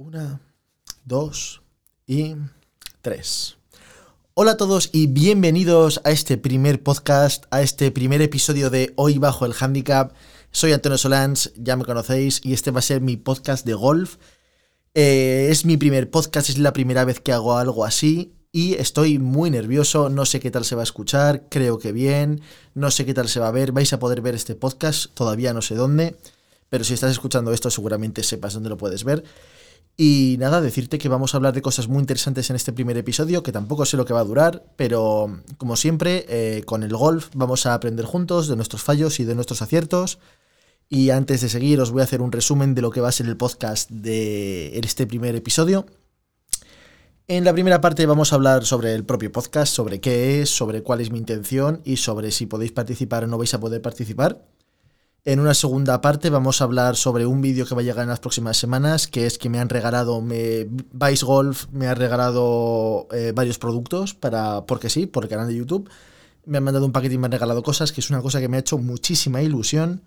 Una, 0.00 0.40
dos 1.04 1.60
y 2.06 2.34
tres. 3.02 3.58
Hola 4.32 4.52
a 4.52 4.56
todos 4.56 4.88
y 4.94 5.08
bienvenidos 5.08 6.00
a 6.04 6.10
este 6.10 6.38
primer 6.38 6.82
podcast, 6.82 7.44
a 7.50 7.60
este 7.60 7.90
primer 7.90 8.22
episodio 8.22 8.70
de 8.70 8.94
Hoy 8.96 9.18
Bajo 9.18 9.44
el 9.44 9.52
Handicap. 9.52 10.14
Soy 10.52 10.72
Antonio 10.72 10.96
Solans, 10.96 11.52
ya 11.54 11.76
me 11.76 11.84
conocéis, 11.84 12.40
y 12.42 12.54
este 12.54 12.70
va 12.70 12.78
a 12.78 12.82
ser 12.82 13.02
mi 13.02 13.18
podcast 13.18 13.66
de 13.66 13.74
golf. 13.74 14.16
Eh, 14.94 15.48
es 15.50 15.66
mi 15.66 15.76
primer 15.76 16.10
podcast, 16.10 16.48
es 16.48 16.56
la 16.56 16.72
primera 16.72 17.04
vez 17.04 17.20
que 17.20 17.34
hago 17.34 17.58
algo 17.58 17.84
así 17.84 18.32
y 18.52 18.76
estoy 18.76 19.18
muy 19.18 19.50
nervioso, 19.50 20.08
no 20.08 20.24
sé 20.24 20.40
qué 20.40 20.50
tal 20.50 20.64
se 20.64 20.76
va 20.76 20.80
a 20.80 20.84
escuchar, 20.84 21.46
creo 21.50 21.78
que 21.78 21.92
bien, 21.92 22.40
no 22.72 22.90
sé 22.90 23.04
qué 23.04 23.12
tal 23.12 23.28
se 23.28 23.38
va 23.38 23.48
a 23.48 23.52
ver, 23.52 23.72
vais 23.72 23.92
a 23.92 23.98
poder 23.98 24.22
ver 24.22 24.34
este 24.34 24.54
podcast, 24.54 25.12
todavía 25.12 25.52
no 25.52 25.60
sé 25.60 25.74
dónde, 25.74 26.16
pero 26.70 26.84
si 26.84 26.94
estás 26.94 27.10
escuchando 27.10 27.52
esto 27.52 27.68
seguramente 27.68 28.22
sepas 28.22 28.54
dónde 28.54 28.70
lo 28.70 28.78
puedes 28.78 29.04
ver. 29.04 29.24
Y 30.02 30.36
nada, 30.38 30.62
decirte 30.62 30.96
que 30.96 31.10
vamos 31.10 31.34
a 31.34 31.36
hablar 31.36 31.52
de 31.52 31.60
cosas 31.60 31.86
muy 31.86 32.00
interesantes 32.00 32.48
en 32.48 32.56
este 32.56 32.72
primer 32.72 32.96
episodio, 32.96 33.42
que 33.42 33.52
tampoco 33.52 33.84
sé 33.84 33.98
lo 33.98 34.06
que 34.06 34.14
va 34.14 34.20
a 34.20 34.24
durar, 34.24 34.64
pero 34.76 35.42
como 35.58 35.76
siempre, 35.76 36.24
eh, 36.30 36.62
con 36.64 36.82
el 36.82 36.96
golf 36.96 37.28
vamos 37.34 37.66
a 37.66 37.74
aprender 37.74 38.06
juntos 38.06 38.48
de 38.48 38.56
nuestros 38.56 38.82
fallos 38.82 39.20
y 39.20 39.24
de 39.24 39.34
nuestros 39.34 39.60
aciertos. 39.60 40.18
Y 40.88 41.10
antes 41.10 41.42
de 41.42 41.50
seguir, 41.50 41.82
os 41.82 41.90
voy 41.90 42.00
a 42.00 42.04
hacer 42.04 42.22
un 42.22 42.32
resumen 42.32 42.74
de 42.74 42.80
lo 42.80 42.90
que 42.90 43.02
va 43.02 43.10
a 43.10 43.12
ser 43.12 43.26
el 43.26 43.36
podcast 43.36 43.90
de 43.90 44.78
este 44.78 45.06
primer 45.06 45.36
episodio. 45.36 45.84
En 47.28 47.44
la 47.44 47.52
primera 47.52 47.82
parte 47.82 48.06
vamos 48.06 48.32
a 48.32 48.36
hablar 48.36 48.64
sobre 48.64 48.94
el 48.94 49.04
propio 49.04 49.30
podcast, 49.30 49.70
sobre 49.70 50.00
qué 50.00 50.40
es, 50.40 50.48
sobre 50.48 50.82
cuál 50.82 51.02
es 51.02 51.10
mi 51.10 51.18
intención 51.18 51.82
y 51.84 51.98
sobre 51.98 52.30
si 52.30 52.46
podéis 52.46 52.72
participar 52.72 53.24
o 53.24 53.26
no 53.26 53.36
vais 53.36 53.52
a 53.52 53.60
poder 53.60 53.82
participar. 53.82 54.46
En 55.24 55.38
una 55.38 55.52
segunda 55.52 56.00
parte 56.00 56.30
vamos 56.30 56.60
a 56.60 56.64
hablar 56.64 56.96
sobre 56.96 57.26
un 57.26 57.42
vídeo 57.42 57.66
que 57.66 57.74
va 57.74 57.82
a 57.82 57.84
llegar 57.84 58.04
en 58.04 58.08
las 58.08 58.20
próximas 58.20 58.56
semanas, 58.56 59.06
que 59.06 59.26
es 59.26 59.36
que 59.36 59.50
me 59.50 59.58
han 59.58 59.68
regalado, 59.68 60.22
me, 60.22 60.66
Vice 60.92 61.26
Golf 61.26 61.66
me 61.72 61.88
ha 61.88 61.94
regalado 61.94 63.06
eh, 63.12 63.32
varios 63.34 63.58
productos, 63.58 64.14
para, 64.14 64.64
porque 64.64 64.88
sí, 64.88 65.04
por 65.04 65.24
el 65.24 65.30
canal 65.30 65.48
de 65.48 65.56
YouTube. 65.56 65.90
Me 66.46 66.56
han 66.56 66.64
mandado 66.64 66.86
un 66.86 66.92
paquete 66.92 67.16
y 67.16 67.18
me 67.18 67.26
han 67.26 67.32
regalado 67.32 67.62
cosas, 67.62 67.92
que 67.92 68.00
es 68.00 68.08
una 68.08 68.22
cosa 68.22 68.40
que 68.40 68.48
me 68.48 68.56
ha 68.56 68.60
hecho 68.60 68.78
muchísima 68.78 69.42
ilusión. 69.42 70.02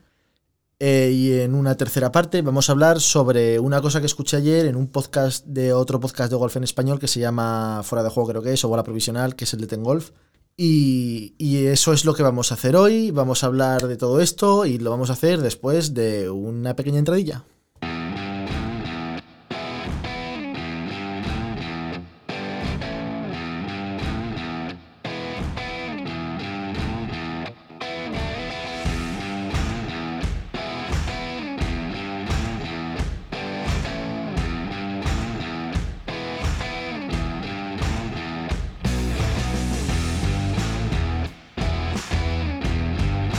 Eh, 0.79 1.11
y 1.13 1.39
en 1.39 1.53
una 1.53 1.77
tercera 1.77 2.11
parte 2.11 2.41
vamos 2.41 2.67
a 2.67 2.71
hablar 2.71 2.99
sobre 2.99 3.59
una 3.59 3.79
cosa 3.81 3.99
que 3.99 4.07
escuché 4.07 4.37
ayer 4.37 4.65
en 4.65 4.75
un 4.75 4.87
podcast 4.87 5.45
de 5.45 5.71
otro 5.71 5.99
podcast 5.99 6.31
de 6.31 6.35
golf 6.35 6.57
en 6.57 6.63
español 6.63 6.99
que 6.99 7.07
se 7.07 7.19
llama 7.19 7.81
Fuera 7.83 8.03
de 8.03 8.09
Juego 8.09 8.29
creo 8.29 8.41
que 8.41 8.53
es, 8.53 8.65
o 8.65 8.69
Bola 8.69 8.83
Provisional, 8.83 9.35
que 9.35 9.45
es 9.45 9.53
el 9.53 9.61
de 9.61 9.67
Ten 9.67 9.83
Golf 9.83 10.09
y, 10.55 11.33
eso 11.67 11.93
es 11.93 12.05
lo 12.05 12.13
que 12.13 12.23
vamos 12.23 12.51
a 12.51 12.55
hacer 12.55 12.75
hoy. 12.75 13.11
Vamos 13.11 13.43
a 13.43 13.47
hablar 13.47 13.87
de 13.87 13.97
todo 13.97 14.21
esto 14.21 14.65
y 14.65 14.77
lo 14.77 14.91
vamos 14.91 15.09
a 15.09 15.13
hacer 15.13 15.41
después 15.41 15.93
de 15.93 16.29
una 16.29 16.75
pequeña 16.75 16.99
entradilla. 16.99 17.43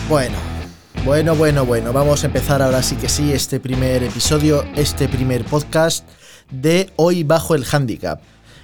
Bueno, 0.09 0.37
bueno, 1.07 1.35
bueno, 1.35 1.65
bueno, 1.65 1.93
vamos 1.95 2.23
a 2.23 2.27
empezar 2.27 2.61
ahora 2.61 2.83
sí 2.83 2.95
que 2.97 3.09
sí 3.09 3.33
este 3.33 3.59
primer 3.59 4.03
episodio, 4.03 4.63
este 4.77 5.09
primer 5.09 5.47
podcast 5.47 6.07
de 6.51 6.91
Hoy 6.97 7.25
Bajo 7.25 7.55
el 7.55 7.65
Handicap. 7.65 8.21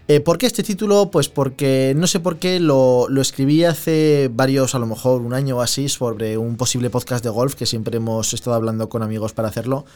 Eh, 0.07 0.21
¿Por 0.21 0.37
qué 0.37 0.45
este 0.45 0.63
título? 0.63 1.11
Pues 1.11 1.31
porque 1.31 1.95
no 1.97 2.07
sé 2.07 2.21
por 2.21 2.37
qué 2.37 2.61
lo, 2.61 3.09
escribí 3.23 3.65
hace 3.65 4.31
varios, 4.31 4.75
a 4.75 4.79
lo 4.79 4.87
mejor 4.87 5.23
un 5.23 5.33
año 5.33 5.57
o 5.57 5.61
así, 5.63 5.89
sobre 5.89 6.37
un 6.37 6.59
posible 6.59 6.91
podcast 6.91 7.25
de 7.25 7.31
golf 7.31 7.55
que 7.55 7.65
siempre 7.65 7.97
hemos 7.97 8.35
estado 8.35 8.55
hablando 8.55 8.91
con 8.91 9.03
amigos 9.03 9.33
para 9.33 9.49
hacerlo 9.49 9.87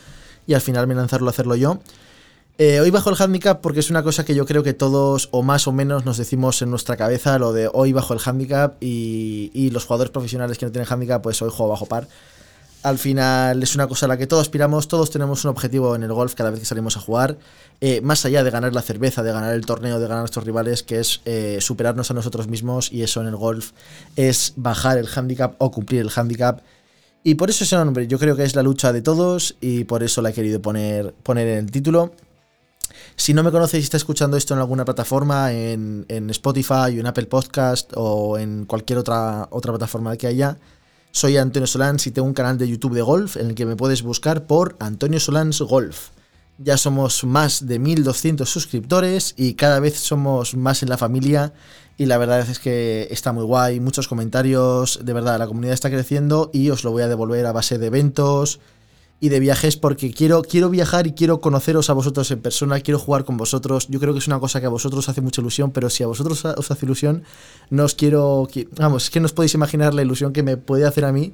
y 0.47 0.54
al 0.54 0.62
final 0.62 0.87
me 0.87 0.94
lanzarlo 0.94 1.27
a 1.27 1.31
hacerlo 1.31 1.56
yo. 1.56 1.78
Eh, 2.56 2.78
hoy 2.78 2.91
bajo 2.91 3.10
el 3.10 3.16
handicap 3.20 3.60
porque 3.60 3.81
es 3.81 3.91
una 3.91 4.04
cosa 4.04 4.25
que 4.25 4.32
yo 4.37 4.47
creo 4.47 4.62
que 4.62 4.75
todos 4.75 5.28
o 5.32 5.42
más 5.42 5.66
o 5.66 5.72
menos 5.72 6.04
nos 6.04 6.19
decimos 6.19 6.62
en 6.62 6.70
nuestra 6.70 6.97
cabeza, 6.97 7.37
lo 7.41 7.53
de 7.53 7.69
hoy 7.72 7.92
bajo 7.92 8.15
el 8.15 8.20
handicap 8.25 8.76
y, 8.81 9.70
los 9.72 9.87
jugadores 9.87 10.12
profesionales 10.12 10.56
que 10.56 10.65
no 10.65 10.70
tienen 10.70 10.87
handicap, 10.88 11.20
pues 11.20 11.42
hoy 11.42 11.50
juego 11.50 11.70
bajo 11.72 11.87
par. 11.87 12.06
Al 12.84 12.98
final 12.98 13.60
es 13.60 13.75
una 13.75 13.88
cosa 13.88 14.06
a 14.06 14.09
la 14.09 14.16
que 14.16 14.28
todos 14.28 14.42
aspiramos, 14.42 14.87
todos 14.87 15.10
tenemos 15.10 15.44
un 15.44 15.50
objetivo 15.50 15.97
en 15.97 16.04
el 16.04 16.12
golf 16.12 16.34
cada 16.34 16.50
vez 16.50 16.60
que 16.60 16.66
salimos 16.66 16.97
a 16.97 17.00
jugar, 17.00 17.38
eh, 17.81 18.00
más 18.03 18.25
allá 18.25 18.44
de 18.44 18.50
ganar 18.50 18.72
la 18.72 18.82
cerveza, 18.82 19.25
de 19.25 19.32
ganar 19.32 19.53
el 19.53 19.66
torneo, 19.66 19.98
de 19.98 20.04
ganar 20.04 20.19
a 20.19 20.21
nuestros 20.21 20.44
rivales, 20.44 20.84
que 20.84 21.00
es 21.00 21.22
eh, 21.25 21.59
superarnos 21.60 22.12
a 22.12 22.15
nosotros 22.15 22.47
mismos 22.47 22.92
y 22.92 23.03
eso 23.03 23.21
en 23.21 23.26
el 23.26 23.36
golf 23.36 23.72
es 24.15 24.53
bajar 24.54 24.98
el 24.98 25.09
handicap 25.12 25.56
o 25.59 25.72
cumplir 25.72 26.03
el 26.03 26.10
handicap. 26.15 26.60
Y 27.25 27.34
por 27.34 27.50
eso 27.50 27.65
ese 27.65 27.75
nombre, 27.76 28.06
yo 28.06 28.19
creo 28.19 28.36
que 28.36 28.44
es 28.44 28.54
la 28.54 28.62
lucha 28.62 28.92
de 28.92 29.03
todos 29.03 29.56
y 29.60 29.84
por 29.84 30.04
eso 30.04 30.22
la 30.22 30.31
he 30.31 30.32
querido 30.34 30.60
poner, 30.60 31.15
poner 31.22 31.48
en 31.48 31.59
el 31.65 31.71
título. 31.72 32.12
Si 33.17 33.33
no 33.33 33.43
me 33.43 33.53
conocéis 33.53 33.85
y 33.85 33.87
está 33.87 33.97
escuchando 33.97 34.37
esto 34.37 34.55
en 34.55 34.61
alguna 34.61 34.85
plataforma, 34.85 35.53
en, 35.53 36.05
Spotify, 36.31 36.99
en 36.99 37.07
Apple 37.07 37.27
Podcast 37.27 37.93
o 37.95 38.39
en 38.39 38.65
cualquier 38.67 38.99
otra, 38.99 39.49
otra 39.51 39.73
plataforma 39.73 40.17
que 40.17 40.27
haya, 40.27 40.59
soy 41.13 41.37
Antonio 41.37 41.69
Solans 41.69 42.07
y 42.09 42.11
tengo 42.11 42.27
un 42.27 42.35
canal 42.35 42.59
de 42.59 42.69
YouTube 42.69 42.95
de 42.95 43.03
golf 43.03 43.37
en 43.37 43.51
el 43.51 43.55
que 43.55 43.67
me 43.67 43.77
puedes 43.77 44.03
buscar 44.03 44.47
por 44.47 44.77
Antonio 44.81 45.21
Solans 45.21 45.61
Golf. 45.61 46.09
Ya 46.59 46.77
somos 46.77 47.25
más 47.25 47.67
de 47.67 47.79
1200 47.79 48.49
suscriptores 48.49 49.35
y 49.37 49.55
cada 49.55 49.79
vez 49.79 49.97
somos 49.97 50.57
más 50.57 50.83
en 50.83 50.89
la 50.89 50.99
familia 50.99 51.53
y 51.97 52.07
la 52.07 52.19
verdad 52.19 52.41
es 52.41 52.59
que 52.59 53.07
está 53.11 53.33
muy 53.33 53.45
guay, 53.45 53.79
muchos 53.79 54.09
comentarios, 54.09 55.01
de 55.05 55.13
verdad, 55.13 55.39
la 55.39 55.47
comunidad 55.47 55.75
está 55.75 55.91
creciendo 55.91 56.51
y 56.53 56.71
os 56.71 56.83
lo 56.83 56.91
voy 56.91 57.03
a 57.03 57.09
devolver 57.09 57.47
a 57.47 57.53
base 57.53 57.79
de 57.79 57.87
eventos, 57.87 58.59
y 59.25 59.31
de 59.31 59.41
viajes 59.41 59.79
porque 59.79 60.12
quiero, 60.12 60.43
quiero 60.43 60.69
viajar 60.69 61.07
y 61.07 61.12
quiero 61.12 61.41
conoceros 61.41 61.89
a 61.89 61.95
vosotros 61.95 62.31
en 62.31 62.43
persona, 62.43 62.81
quiero 62.81 62.99
jugar 62.99 63.25
con 63.25 63.39
vosotros. 63.39 63.87
Yo 63.89 63.99
creo 63.99 64.12
que 64.12 64.19
es 64.19 64.27
una 64.27 64.39
cosa 64.39 64.61
que 64.61 64.67
a 64.67 64.69
vosotros 64.69 65.09
hace 65.09 65.23
mucha 65.23 65.41
ilusión, 65.41 65.71
pero 65.71 65.89
si 65.89 66.03
a 66.03 66.07
vosotros 66.07 66.45
os 66.45 66.71
hace 66.71 66.85
ilusión, 66.85 67.23
no 67.71 67.84
os 67.84 67.95
quiero. 67.95 68.47
Vamos, 68.77 69.05
es 69.05 69.11
que 69.11 69.21
no 69.21 69.25
os 69.25 69.33
podéis 69.33 69.55
imaginar 69.55 69.95
la 69.95 70.03
ilusión 70.03 70.34
que 70.34 70.43
me 70.43 70.59
puede 70.59 70.84
hacer 70.84 71.07
a 71.07 71.13
mí 71.13 71.33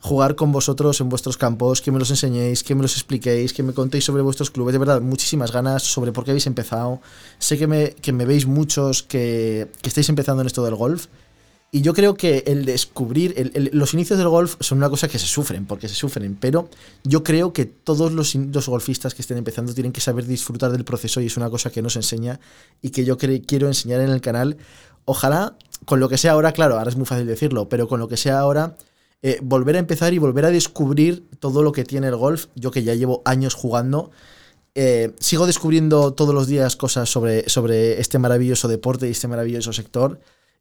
jugar 0.00 0.34
con 0.34 0.50
vosotros 0.50 0.98
en 1.02 1.10
vuestros 1.10 1.36
campos, 1.36 1.82
que 1.82 1.92
me 1.92 1.98
los 1.98 2.08
enseñéis, 2.08 2.62
que 2.62 2.74
me 2.74 2.80
los 2.80 2.94
expliquéis, 2.94 3.52
que 3.52 3.62
me 3.62 3.74
contéis 3.74 4.06
sobre 4.06 4.22
vuestros 4.22 4.50
clubes. 4.50 4.72
De 4.72 4.78
verdad, 4.78 5.02
muchísimas 5.02 5.52
ganas 5.52 5.82
sobre 5.82 6.12
por 6.12 6.24
qué 6.24 6.30
habéis 6.30 6.46
empezado. 6.46 7.02
Sé 7.38 7.58
que 7.58 7.66
me, 7.66 7.90
que 7.90 8.14
me 8.14 8.24
veis 8.24 8.46
muchos 8.46 9.02
que, 9.02 9.68
que 9.82 9.90
estáis 9.90 10.08
empezando 10.08 10.40
en 10.40 10.46
esto 10.46 10.64
del 10.64 10.74
golf 10.74 11.08
y 11.72 11.82
yo 11.82 11.94
creo 11.94 12.14
que 12.14 12.44
el 12.46 12.64
descubrir, 12.64 13.52
los 13.72 13.92
inicios 13.92 14.18
del 14.18 14.28
golf 14.28 14.56
son 14.60 14.78
una 14.78 14.88
cosa 14.88 15.08
que 15.08 15.18
se 15.18 15.26
sufren, 15.26 15.66
porque 15.66 15.88
se 15.88 15.94
sufren, 15.94 16.36
pero 16.36 16.70
yo 17.02 17.24
creo 17.24 17.52
que 17.52 17.64
todos 17.66 18.12
los, 18.12 18.66
golfistas 18.66 19.14
que 19.14 19.22
estén 19.22 19.36
empezando 19.36 19.74
tienen 19.74 19.92
que 19.92 20.00
saber 20.00 20.26
disfrutar 20.26 20.70
del 20.70 20.84
proceso 20.84 21.20
y 21.20 21.26
es 21.26 21.36
una 21.36 21.50
cosa 21.50 21.70
que 21.70 21.82
nos 21.82 21.96
enseña 21.96 22.40
y 22.82 22.90
que 22.90 23.04
yo 23.04 23.18
quiero 23.18 23.66
enseñar 23.66 24.00
en 24.00 24.10
el 24.10 24.20
canal. 24.20 24.56
Ojalá, 25.04 25.56
con 25.84 25.98
lo 26.00 26.08
que 26.08 26.18
sea 26.18 26.32
ahora, 26.32 26.52
claro, 26.52 26.78
ahora 26.78 26.90
es 26.90 26.96
muy 26.96 27.06
fácil 27.06 27.26
decirlo, 27.26 27.68
pero 27.68 27.88
con 27.88 27.98
lo 27.98 28.08
que 28.08 28.16
sea 28.16 28.38
ahora, 28.38 28.76
eh, 29.22 29.38
volver 29.42 29.76
a 29.76 29.80
empezar 29.80 30.14
y 30.14 30.18
volver 30.18 30.44
a 30.44 30.50
descubrir 30.50 31.26
todo 31.40 31.62
lo 31.62 31.72
que 31.72 31.84
tiene 31.84 32.06
el 32.06 32.16
golf, 32.16 32.46
yo 32.54 32.70
que 32.70 32.84
ya 32.84 32.94
llevo 32.94 33.22
años 33.24 33.54
jugando. 33.54 34.12
Eh, 34.76 35.12
sigo 35.18 35.46
descubriendo 35.46 36.12
todos 36.12 36.34
los 36.34 36.46
días 36.46 36.76
cosas 36.76 37.10
sobre, 37.10 37.48
sobre 37.48 38.00
este 38.00 38.18
maravilloso 38.18 38.68
deporte 38.68 39.08
y 39.08 39.12
este 39.12 39.26
maravilloso 39.26 39.72
sector 39.72 40.20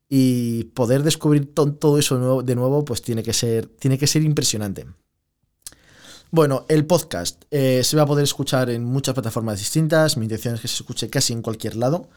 y 0.09 0.65
poder 0.65 1.03
descubrir 1.03 1.53
todo 1.53 1.97
eso 1.97 2.43
de 2.43 2.55
nuevo, 2.55 2.85
pues 2.85 3.01
tiene 3.01 3.23
que 3.23 3.33
ser, 3.33 3.67
tiene 3.67 3.97
que 3.97 4.07
ser 4.07 4.23
impresionante. 4.23 4.85
Bueno, 6.31 6.65
el 6.67 6.85
podcast 6.85 7.43
eh, 7.51 7.81
se 7.83 7.95
va 7.95 8.03
a 8.03 8.07
poder 8.07 8.23
escuchar 8.23 8.69
en 8.69 8.83
muchas 8.83 9.13
plataformas 9.13 9.59
distintas. 9.59 10.17
Mi 10.17 10.25
intención 10.25 10.55
es 10.55 10.61
que 10.61 10.67
se 10.67 10.75
escuche 10.75 11.09
casi 11.09 11.33
en 11.33 11.41
cualquier 11.41 11.75
lado. 11.75 12.09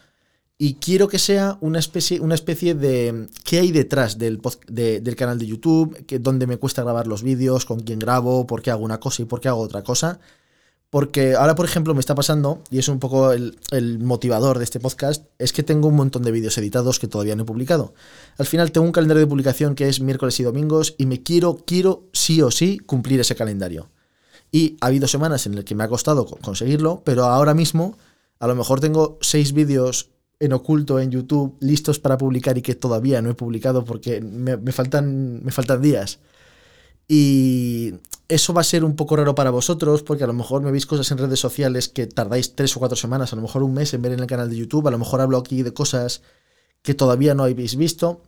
Y 0.57 0.73
quiero 0.75 1.07
que 1.07 1.19
sea 1.19 1.57
una 1.61 1.79
especie, 1.79 2.19
una 2.19 2.35
especie 2.35 2.75
de. 2.75 3.29
¿Qué 3.45 3.59
hay 3.59 3.71
detrás 3.71 4.17
del, 4.17 4.41
del 4.67 5.15
canal 5.15 5.39
de 5.39 5.47
YouTube? 5.47 6.05
Que, 6.05 6.19
¿Dónde 6.19 6.47
me 6.47 6.57
cuesta 6.57 6.83
grabar 6.83 7.07
los 7.07 7.23
vídeos? 7.23 7.63
¿Con 7.63 7.79
quién 7.79 7.99
grabo? 7.99 8.45
¿Por 8.45 8.61
qué 8.61 8.71
hago 8.71 8.83
una 8.83 8.99
cosa 8.99 9.21
y 9.21 9.25
por 9.25 9.39
qué 9.39 9.47
hago 9.47 9.61
otra 9.61 9.83
cosa? 9.83 10.19
Porque 10.89 11.35
ahora, 11.35 11.53
por 11.53 11.65
ejemplo, 11.65 11.93
me 11.93 11.99
está 11.99 12.15
pasando, 12.15 12.63
y 12.71 12.79
es 12.79 12.87
un 12.87 12.99
poco 12.99 13.31
el, 13.31 13.53
motivador 13.99 14.57
de 14.57 14.63
este 14.63 14.79
podcast, 14.79 15.25
es 15.37 15.53
que 15.53 15.61
tengo 15.61 15.87
un 15.87 15.95
montón 15.95 16.23
de 16.23 16.31
vídeos 16.31 16.57
editados 16.57 16.97
que 16.97 17.07
todavía 17.07 17.35
no 17.35 17.43
he 17.43 17.45
publicado. 17.45 17.93
Al 18.39 18.47
final 18.47 18.71
tengo 18.71 18.87
un 18.87 18.91
calendario 18.91 19.21
de 19.21 19.27
publicación 19.27 19.75
que 19.75 19.87
es 19.87 20.01
miércoles 20.01 20.39
y 20.39 20.43
domingos 20.43 20.95
y 20.97 21.05
me 21.05 21.21
quiero, 21.21 21.57
quiero 21.65 22.05
sí 22.11 22.41
o 22.41 22.49
sí 22.49 22.79
cumplir 22.79 23.19
ese 23.19 23.35
calendario. 23.35 23.89
Y 24.51 24.77
ha 24.81 24.87
habido 24.87 25.07
semanas 25.07 25.45
en 25.45 25.55
las 25.55 25.65
que 25.65 25.75
me 25.75 25.83
ha 25.83 25.87
costado 25.87 26.25
conseguirlo, 26.25 27.03
pero 27.05 27.25
ahora 27.25 27.53
mismo 27.53 27.95
a 28.39 28.47
lo 28.47 28.55
mejor 28.55 28.79
tengo 28.79 29.19
seis 29.21 29.53
vídeos 29.53 30.09
en 30.39 30.53
oculto 30.53 30.99
en 30.99 31.11
YouTube 31.11 31.57
listos 31.59 31.99
para 31.99 32.17
publicar 32.17 32.57
y 32.57 32.61
que 32.61 32.73
todavía 32.73 33.21
no 33.21 33.29
he 33.29 33.33
publicado 33.33 33.83
porque 33.83 34.21
me, 34.21 34.71
faltan, 34.71 35.43
me 35.43 35.51
faltan 35.51 35.81
días. 35.81 36.19
Y 37.11 37.95
eso 38.27 38.53
va 38.53 38.61
a 38.61 38.63
ser 38.63 38.83
un 38.85 38.95
poco 38.95 39.15
raro 39.15 39.33
para 39.33 39.49
vosotros, 39.49 40.03
porque 40.03 40.23
a 40.23 40.27
lo 40.27 40.33
mejor 40.33 40.61
me 40.61 40.69
veis 40.69 40.85
cosas 40.85 41.09
en 41.09 41.17
redes 41.17 41.39
sociales 41.39 41.89
que 41.89 42.05
tardáis 42.05 42.55
tres 42.55 42.77
o 42.77 42.79
cuatro 42.79 42.95
semanas, 42.95 43.33
a 43.33 43.35
lo 43.35 43.41
mejor 43.41 43.63
un 43.63 43.73
mes 43.73 43.91
en 43.95 44.03
ver 44.03 44.11
en 44.11 44.19
el 44.19 44.27
canal 44.27 44.47
de 44.47 44.55
YouTube, 44.55 44.87
a 44.87 44.91
lo 44.91 44.99
mejor 44.99 45.19
hablo 45.19 45.39
aquí 45.39 45.63
de 45.63 45.73
cosas 45.73 46.21
que 46.83 46.93
todavía 46.93 47.33
no 47.33 47.43
habéis 47.43 47.75
visto. 47.75 48.21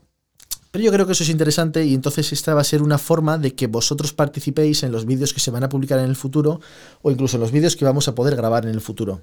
Pero 0.72 0.84
yo 0.84 0.92
creo 0.92 1.06
que 1.06 1.12
eso 1.12 1.24
es 1.24 1.30
interesante 1.30 1.86
y 1.86 1.94
entonces 1.94 2.34
esta 2.34 2.56
va 2.56 2.62
a 2.62 2.64
ser 2.64 2.82
una 2.82 2.98
forma 2.98 3.38
de 3.38 3.54
que 3.54 3.68
vosotros 3.68 4.14
participéis 4.14 4.82
en 4.82 4.92
los 4.92 5.06
vídeos 5.06 5.34
que 5.34 5.40
se 5.40 5.52
van 5.52 5.64
a 5.64 5.70
publicar 5.70 6.00
en 6.00 6.06
el 6.06 6.16
futuro 6.16 6.60
o 7.04 7.12
incluso 7.12 7.38
en 7.38 7.42
los 7.42 7.52
vídeos 7.52 7.76
que 7.76 7.86
vamos 7.86 8.08
a 8.08 8.16
poder 8.16 8.36
grabar 8.36 8.66
en 8.66 8.72
el 8.72 8.82
futuro. 8.82 9.22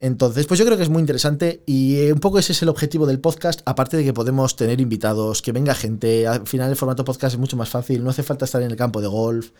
Entonces, 0.00 0.46
pues 0.46 0.58
yo 0.58 0.66
creo 0.66 0.76
que 0.76 0.82
es 0.82 0.88
muy 0.90 1.00
interesante 1.00 1.62
y 1.66 1.96
eh, 1.96 2.12
un 2.12 2.20
poco 2.20 2.38
ese 2.38 2.52
es 2.52 2.62
el 2.62 2.68
objetivo 2.68 3.06
del 3.06 3.20
podcast, 3.20 3.60
aparte 3.64 3.96
de 3.96 4.04
que 4.04 4.12
podemos 4.12 4.56
tener 4.56 4.80
invitados, 4.80 5.40
que 5.40 5.52
venga 5.52 5.74
gente, 5.74 6.26
al 6.26 6.46
final 6.46 6.70
el 6.70 6.76
formato 6.76 7.04
podcast 7.04 7.34
es 7.34 7.40
mucho 7.40 7.56
más 7.56 7.70
fácil, 7.70 8.04
no 8.04 8.10
hace 8.10 8.22
falta 8.22 8.44
estar 8.44 8.60
en 8.60 8.70
el 8.70 8.76
campo 8.76 9.00
de 9.00 9.06
golf, 9.06 9.52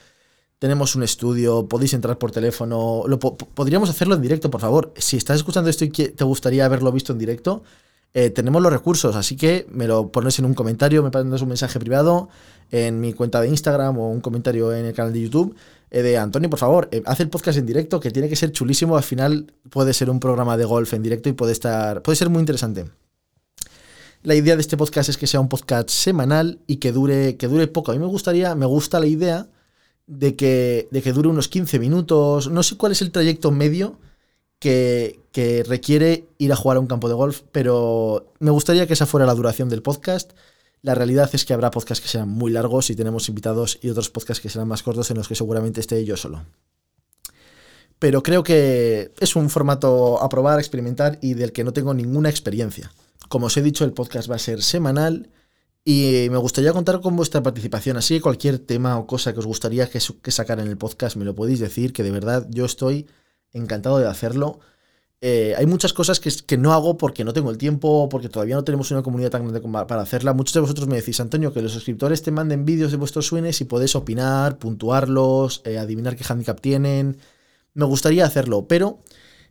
tenemos 0.59 0.95
un 0.97 1.03
estudio, 1.03 1.67
podéis 1.69 1.95
entrar 1.95 2.19
por 2.19 2.31
teléfono, 2.31 3.05
podríamos 3.55 3.91
hacerlo 3.91 4.15
en 4.15 4.23
directo, 4.23 4.51
por 4.51 4.61
favor. 4.61 4.93
Si 4.97 5.17
estás 5.17 5.37
escuchando 5.37 5.69
esto 5.69 5.85
y 5.85 5.91
te 5.91 6.25
gustaría 6.25 6.65
haberlo 6.65 6.91
visto 6.91 7.13
en 7.13 7.19
directo, 7.19 7.63
eh, 8.15 8.31
tenemos 8.31 8.63
los 8.63 8.73
recursos, 8.73 9.17
así 9.17 9.37
que 9.37 9.67
me 9.71 9.89
lo 9.89 10.13
pones 10.13 10.39
en 10.39 10.45
un 10.45 10.55
comentario, 10.55 11.03
me 11.03 11.11
pones 11.11 11.43
un 11.43 11.49
mensaje 11.49 11.81
privado 11.81 12.29
en 12.71 13.01
mi 13.01 13.13
cuenta 13.13 13.41
de 13.41 13.49
Instagram 13.49 13.99
o 13.99 14.09
un 14.09 14.21
comentario 14.21 14.73
en 14.73 14.87
el 14.87 14.95
canal 14.95 15.13
de 15.13 15.21
YouTube 15.21 15.55
eh, 15.91 16.03
de 16.03 16.19
Antonio, 16.19 16.51
por 16.51 16.59
favor, 16.59 16.89
eh, 16.91 17.03
haz 17.07 17.21
el 17.21 17.29
podcast 17.29 17.59
en 17.59 17.67
directo, 17.67 18.01
que 18.01 18.11
tiene 18.11 18.29
que 18.29 18.35
ser 18.35 18.51
chulísimo. 18.51 18.97
Al 18.97 19.05
final 19.05 19.53
puede 19.71 19.93
ser 19.93 20.11
un 20.11 20.19
programa 20.19 20.57
de 20.57 20.65
golf 20.65 20.93
en 20.93 21.03
directo 21.03 21.29
y 21.29 21.33
puede 21.33 21.53
estar, 21.53 22.03
puede 22.03 22.17
ser 22.17 22.31
muy 22.31 22.41
interesante. 22.41 22.87
La 24.23 24.35
idea 24.35 24.57
de 24.57 24.61
este 24.61 24.77
podcast 24.77 25.09
es 25.09 25.17
que 25.17 25.27
sea 25.27 25.39
un 25.41 25.49
podcast 25.49 25.89
semanal 25.91 26.59
y 26.67 26.77
que 26.77 26.91
dure, 26.91 27.37
que 27.37 27.47
dure 27.47 27.69
poco. 27.69 27.93
A 27.93 27.95
mí 27.95 28.01
me 28.01 28.07
gustaría, 28.07 28.55
me 28.55 28.67
gusta 28.67 28.99
la 28.99 29.07
idea 29.07 29.49
de 30.07 30.35
que, 30.35 30.89
de 30.91 31.03
que 31.03 31.13
dure 31.13 31.29
unos 31.29 31.49
15 31.49 31.79
minutos. 31.79 32.51
No 32.51 32.63
sé 32.63 32.77
cuál 32.77 32.93
es 32.93 33.03
el 33.03 33.13
trayecto 33.13 33.51
medio 33.53 33.99
que, 34.65 35.65
requiere 35.67 36.29
ir 36.39 36.53
a 36.53 36.57
jugar 36.57 36.79
a 36.79 36.81
un 36.81 36.87
campo 36.87 37.09
de 37.09 37.15
golf, 37.15 37.43
pero 37.53 38.33
me 38.39 38.51
gustaría 38.51 38.87
que 38.87 38.95
esa 38.95 39.07
fuera 39.07 39.27
la 39.27 39.35
duración 39.35 39.69
del 39.69 39.83
podcast. 39.83 40.33
La 40.81 40.95
realidad 40.95 41.31
es 41.33 41.45
que 41.45 41.53
habrá 41.53 41.71
podcasts 41.71 42.03
que 42.03 42.09
serán 42.09 42.29
muy 42.29 42.51
largos 42.51 42.91
y 42.91 42.97
tenemos 42.97 43.29
invitados 43.29 43.79
y 43.83 43.91
otros 43.91 44.11
podcasts 44.11 44.41
que 44.41 44.49
serán 44.49 44.69
más 44.69 44.83
cortos 44.83 45.11
en 45.11 45.19
los 45.19 45.29
que 45.29 45.35
seguramente 45.35 45.81
esté 45.81 46.03
yo 46.05 46.17
solo. 46.17 46.45
Pero 47.99 48.23
creo 48.23 48.43
que 48.43 49.13
es 49.19 49.37
un 49.37 49.51
formato 49.51 50.23
a 50.23 50.29
probar, 50.29 50.59
a 50.59 50.61
experimentar 50.61 51.19
y 51.23 51.35
del 51.35 51.53
que 51.53 51.65
no 51.65 51.73
tengo 51.73 51.95
ninguna 51.95 52.29
experiencia. 52.29 52.93
Como 53.29 53.47
os 53.47 53.57
he 53.57 53.63
dicho, 53.63 53.85
el 53.85 53.93
podcast 53.93 54.31
va 54.31 54.37
a 54.37 54.39
ser 54.39 54.63
semanal 54.63 55.31
y 55.85 56.29
me 56.31 56.39
gustaría 56.39 56.73
contar 56.73 57.01
con 57.01 57.17
vuestra 57.17 57.43
participación. 57.43 57.97
Así 57.97 58.17
que 58.17 58.21
cualquier 58.23 58.59
tema 58.59 58.99
o 58.99 59.07
cosa 59.07 59.33
que 59.33 59.41
os 59.41 59.47
gustaría 59.47 59.89
que, 59.89 60.01
que 60.23 60.31
sacar 60.31 60.61
en 60.61 60.69
el 60.69 60.77
podcast 60.77 61.17
me 61.17 61.25
lo 61.25 61.35
podéis 61.35 61.61
decir, 61.61 61.93
que 61.93 62.03
de 62.03 62.11
verdad 62.11 62.47
yo 62.51 62.65
estoy 62.65 63.07
encantado 63.55 63.99
de 63.99 64.07
hacerlo. 64.07 64.61
Eh, 65.27 65.55
hay 65.57 65.65
muchas 65.65 65.95
cosas 65.95 66.21
que, 66.21 66.59
no 66.59 66.75
hago 66.75 66.99
porque 66.99 67.25
no 67.25 67.33
tengo 67.33 67.51
el 67.51 67.57
tiempo, 67.57 68.11
porque 68.11 68.29
todavía 68.29 68.57
no 68.57 68.65
tenemos 68.65 68.91
una 68.91 69.03
comunidad 69.03 69.31
tan 69.31 69.49
grande 69.49 69.67
para 69.87 70.03
hacerla. 70.03 70.35
Muchos 70.35 70.53
de 70.53 70.61
vosotros 70.61 70.87
me 70.87 70.97
decís, 70.97 71.19
Antonio, 71.19 71.51
que 71.51 71.63
los 71.63 71.73
suscriptores 71.73 72.23
te 72.23 72.31
manden 72.31 72.67
vídeos 72.67 72.91
de 72.91 72.99
vuestros 72.99 73.29
swings 73.29 73.63
y 73.63 73.65
podés 73.65 73.97
opinar, 73.97 74.59
puntuarlos, 74.59 75.63
eh, 75.65 75.79
adivinar 75.79 76.15
qué 76.17 76.25
handicap 76.29 76.61
tienen. 76.61 77.17
Me 77.73 77.87
gustaría 77.87 78.27
hacerlo, 78.27 78.69
pero 78.69 78.99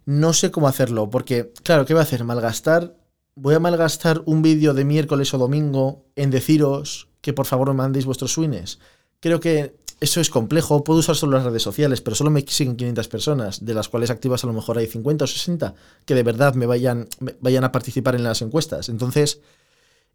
no 0.05 0.33
sé 0.33 0.51
cómo 0.51 0.67
hacerlo, 0.67 1.09
porque, 1.09 1.51
claro, 1.63 1.87
¿qué 1.87 1.93
voy 1.93 2.01
a 2.01 2.03
hacer? 2.03 2.23
¿Malgastar? 2.23 2.95
¿Voy 3.35 3.55
a 3.55 3.59
malgastar 3.59 4.21
un 4.27 4.43
vídeo 4.43 4.75
de 4.75 4.85
miércoles 4.85 5.33
o 5.33 5.39
domingo 5.39 6.05
en 6.15 6.29
deciros 6.29 7.09
que 7.21 7.33
por 7.33 7.47
favor 7.47 7.69
me 7.69 7.73
mandéis 7.73 8.05
vuestros 8.05 8.33
swings? 8.33 8.77
Creo 9.19 9.39
que 9.39 9.75
eso 10.03 10.19
es 10.19 10.29
complejo. 10.29 10.83
Puedo 10.83 10.99
usar 10.99 11.15
solo 11.15 11.37
las 11.37 11.45
redes 11.45 11.63
sociales, 11.63 12.01
pero 12.01 12.13
solo 12.13 12.29
me 12.29 12.41
siguen 12.41 12.75
500 12.75 13.07
personas, 13.07 13.65
de 13.65 13.73
las 13.73 13.87
cuales 13.87 14.09
activas 14.09 14.43
a 14.43 14.47
lo 14.47 14.53
mejor 14.53 14.77
hay 14.77 14.85
50 14.85 15.23
o 15.23 15.27
60 15.27 15.73
que 16.05 16.13
de 16.13 16.23
verdad 16.23 16.55
me 16.55 16.65
vayan, 16.65 17.07
vayan 17.39 17.63
a 17.63 17.71
participar 17.71 18.15
en 18.15 18.23
las 18.23 18.41
encuestas. 18.41 18.89
Entonces, 18.89 19.39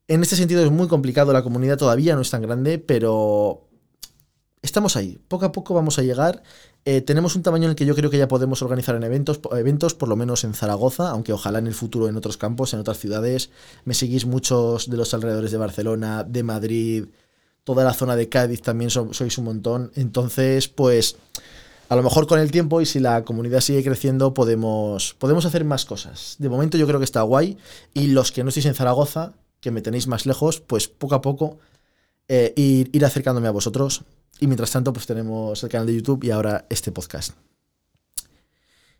en 0.06 0.22
este 0.22 0.36
sentido 0.36 0.62
es 0.62 0.70
muy 0.70 0.88
complicado. 0.88 1.32
La 1.32 1.42
comunidad 1.42 1.78
todavía 1.78 2.14
no 2.14 2.20
es 2.20 2.28
tan 2.28 2.42
grande, 2.42 2.78
pero 2.78 3.66
estamos 4.60 4.94
ahí. 4.96 5.18
Poco 5.26 5.46
a 5.46 5.52
poco 5.52 5.72
vamos 5.72 5.98
a 5.98 6.02
llegar. 6.02 6.42
Eh, 6.84 7.00
tenemos 7.00 7.34
un 7.34 7.42
tamaño 7.42 7.64
en 7.64 7.70
el 7.70 7.76
que 7.76 7.86
yo 7.86 7.94
creo 7.94 8.10
que 8.10 8.18
ya 8.18 8.28
podemos 8.28 8.60
organizar 8.60 8.94
en 8.94 9.04
eventos, 9.04 9.40
eventos, 9.52 9.94
por 9.94 10.10
lo 10.10 10.16
menos 10.16 10.44
en 10.44 10.52
Zaragoza, 10.52 11.08
aunque 11.08 11.32
ojalá 11.32 11.60
en 11.60 11.66
el 11.66 11.74
futuro 11.74 12.08
en 12.08 12.16
otros 12.16 12.36
campos, 12.36 12.74
en 12.74 12.80
otras 12.80 12.98
ciudades. 12.98 13.48
Me 13.86 13.94
seguís 13.94 14.26
muchos 14.26 14.90
de 14.90 14.98
los 14.98 15.14
alrededores 15.14 15.50
de 15.50 15.56
Barcelona, 15.56 16.24
de 16.24 16.42
Madrid, 16.42 17.04
toda 17.64 17.84
la 17.84 17.94
zona 17.94 18.16
de 18.16 18.28
Cádiz 18.28 18.62
también 18.62 18.90
sois 18.90 19.38
un 19.38 19.44
montón. 19.44 19.92
Entonces, 19.94 20.68
pues 20.68 21.16
a 21.88 21.96
lo 21.96 22.02
mejor 22.02 22.26
con 22.26 22.38
el 22.38 22.50
tiempo 22.50 22.80
y 22.80 22.86
si 22.86 23.00
la 23.00 23.24
comunidad 23.24 23.60
sigue 23.60 23.82
creciendo 23.82 24.34
podemos, 24.34 25.14
podemos 25.14 25.44
hacer 25.44 25.64
más 25.64 25.84
cosas. 25.84 26.36
De 26.38 26.48
momento 26.48 26.76
yo 26.76 26.86
creo 26.86 26.98
que 26.98 27.04
está 27.04 27.22
guay 27.22 27.56
y 27.94 28.08
los 28.08 28.32
que 28.32 28.42
no 28.42 28.50
estéis 28.50 28.66
en 28.66 28.74
Zaragoza, 28.74 29.32
que 29.60 29.70
me 29.70 29.80
tenéis 29.80 30.06
más 30.06 30.26
lejos, 30.26 30.60
pues 30.60 30.88
poco 30.88 31.14
a 31.14 31.22
poco 31.22 31.58
eh, 32.28 32.52
ir, 32.56 32.90
ir 32.92 33.04
acercándome 33.04 33.48
a 33.48 33.52
vosotros. 33.52 34.04
Y 34.40 34.46
mientras 34.46 34.70
tanto, 34.70 34.92
pues 34.92 35.06
tenemos 35.06 35.62
el 35.62 35.68
canal 35.68 35.86
de 35.86 35.96
YouTube 35.96 36.22
y 36.24 36.30
ahora 36.30 36.66
este 36.68 36.92
podcast. 36.92 37.32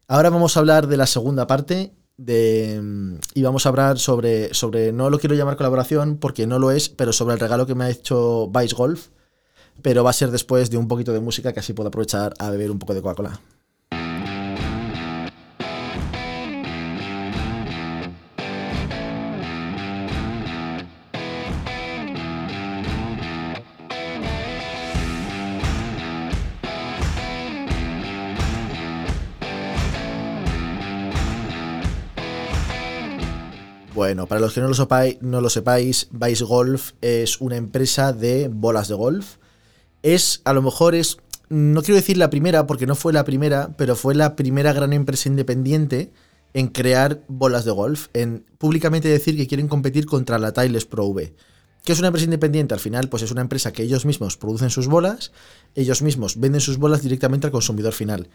Ahora 0.09 0.31
vamos 0.31 0.57
a 0.57 0.61
hablar 0.61 0.87
de 0.87 0.97
la 0.97 1.07
segunda 1.07 1.47
parte 1.47 1.93
de, 2.19 3.19
y 3.33 3.43
vamos 3.43 3.65
a 3.65 3.71
hablar 3.71 3.99
sobre, 3.99 4.53
sobre, 4.53 4.93
no 4.93 5.09
lo 5.09 5.19
quiero 5.19 5.35
llamar 5.35 5.57
colaboración 5.57 6.19
porque 6.19 6.47
no 6.47 6.59
lo 6.59 6.71
es, 6.71 6.91
pero 6.91 7.13
sobre 7.13 7.35
el 7.35 7.41
regalo 7.41 7.67
que 7.67 7.75
me 7.75 7.85
ha 7.85 7.91
hecho 7.91 8.49
Vice 8.49 8.75
Golf, 8.75 9.09
pero 9.81 10.05
va 10.05 10.11
a 10.11 10.13
ser 10.13 10.31
después 10.31 10.71
de 10.71 10.77
un 10.77 10.89
poquito 10.89 11.13
de 11.13 11.21
música 11.21 11.53
que 11.53 11.61
así 11.61 11.73
puedo 11.73 11.89
aprovechar 11.89 12.35
a 12.39 12.51
beber 12.51 12.71
un 12.71 12.79
poco 12.79 12.93
de 12.93 13.01
Coca-Cola. 13.01 13.41
Bueno, 33.99 34.29
para 34.29 34.41
los 34.41 34.53
que 34.53 34.61
no 34.61 34.69
lo, 34.69 34.75
sepáis, 34.75 35.19
no 35.21 35.43
Vice 35.43 36.45
Golf 36.45 36.93
es 37.01 37.41
una 37.41 37.57
empresa 37.57 38.13
de 38.13 38.47
bolas 38.47 38.87
de 38.87 38.95
golf. 38.95 39.39
Es, 40.05 40.41
a 40.45 40.53
lo 40.53 40.63
mejor 40.63 40.95
es, 40.95 41.17
no 41.49 41.83
quiero 41.83 41.97
decir 41.97 42.17
la 42.17 42.31
primera, 42.31 42.69
porque 42.69 42.87
no 42.87 42.95
fue 42.95 43.13
la 43.13 43.25
primera, 43.25 43.75
pero 43.77 43.97
fue 43.97 44.15
la 44.15 44.37
primera 44.37 44.73
gran 44.73 44.93
empresa 44.93 45.29
independiente 45.29 46.13
en 46.55 46.69
crear 46.69 47.25
bolas 47.27 47.65
de 47.65 47.73
golf, 47.73 48.07
en 48.13 48.47
públicamente 48.59 49.09
decir 49.09 49.37
que 49.37 49.49
quieren 49.49 49.67
competir 49.67 50.07
contra 50.07 50.39
la 50.39 50.53
Tiles 50.53 50.85
Pro 50.85 51.07
V. 51.07 51.35
¿Qué 51.83 51.91
es 51.91 51.99
una 51.99 52.07
empresa 52.07 52.27
independiente? 52.27 52.75
Al 52.75 52.81
final, 52.81 53.09
pues 53.09 53.25
es 53.25 53.33
una 53.33 53.41
empresa 53.41 53.73
que 53.73 53.83
ellos 53.83 54.07
mismos 54.07 54.37
producen 54.37 54.71
sus 54.71 54.87
bolas, 54.87 55.33
ellos 55.75 56.03
mismos 56.03 56.39
venden 56.39 56.61
sus 56.61 56.79
bolas 56.79 57.03
directamente 57.03 57.49
al 57.49 57.53
consumidor 57.53 57.95
final. 57.95 58.29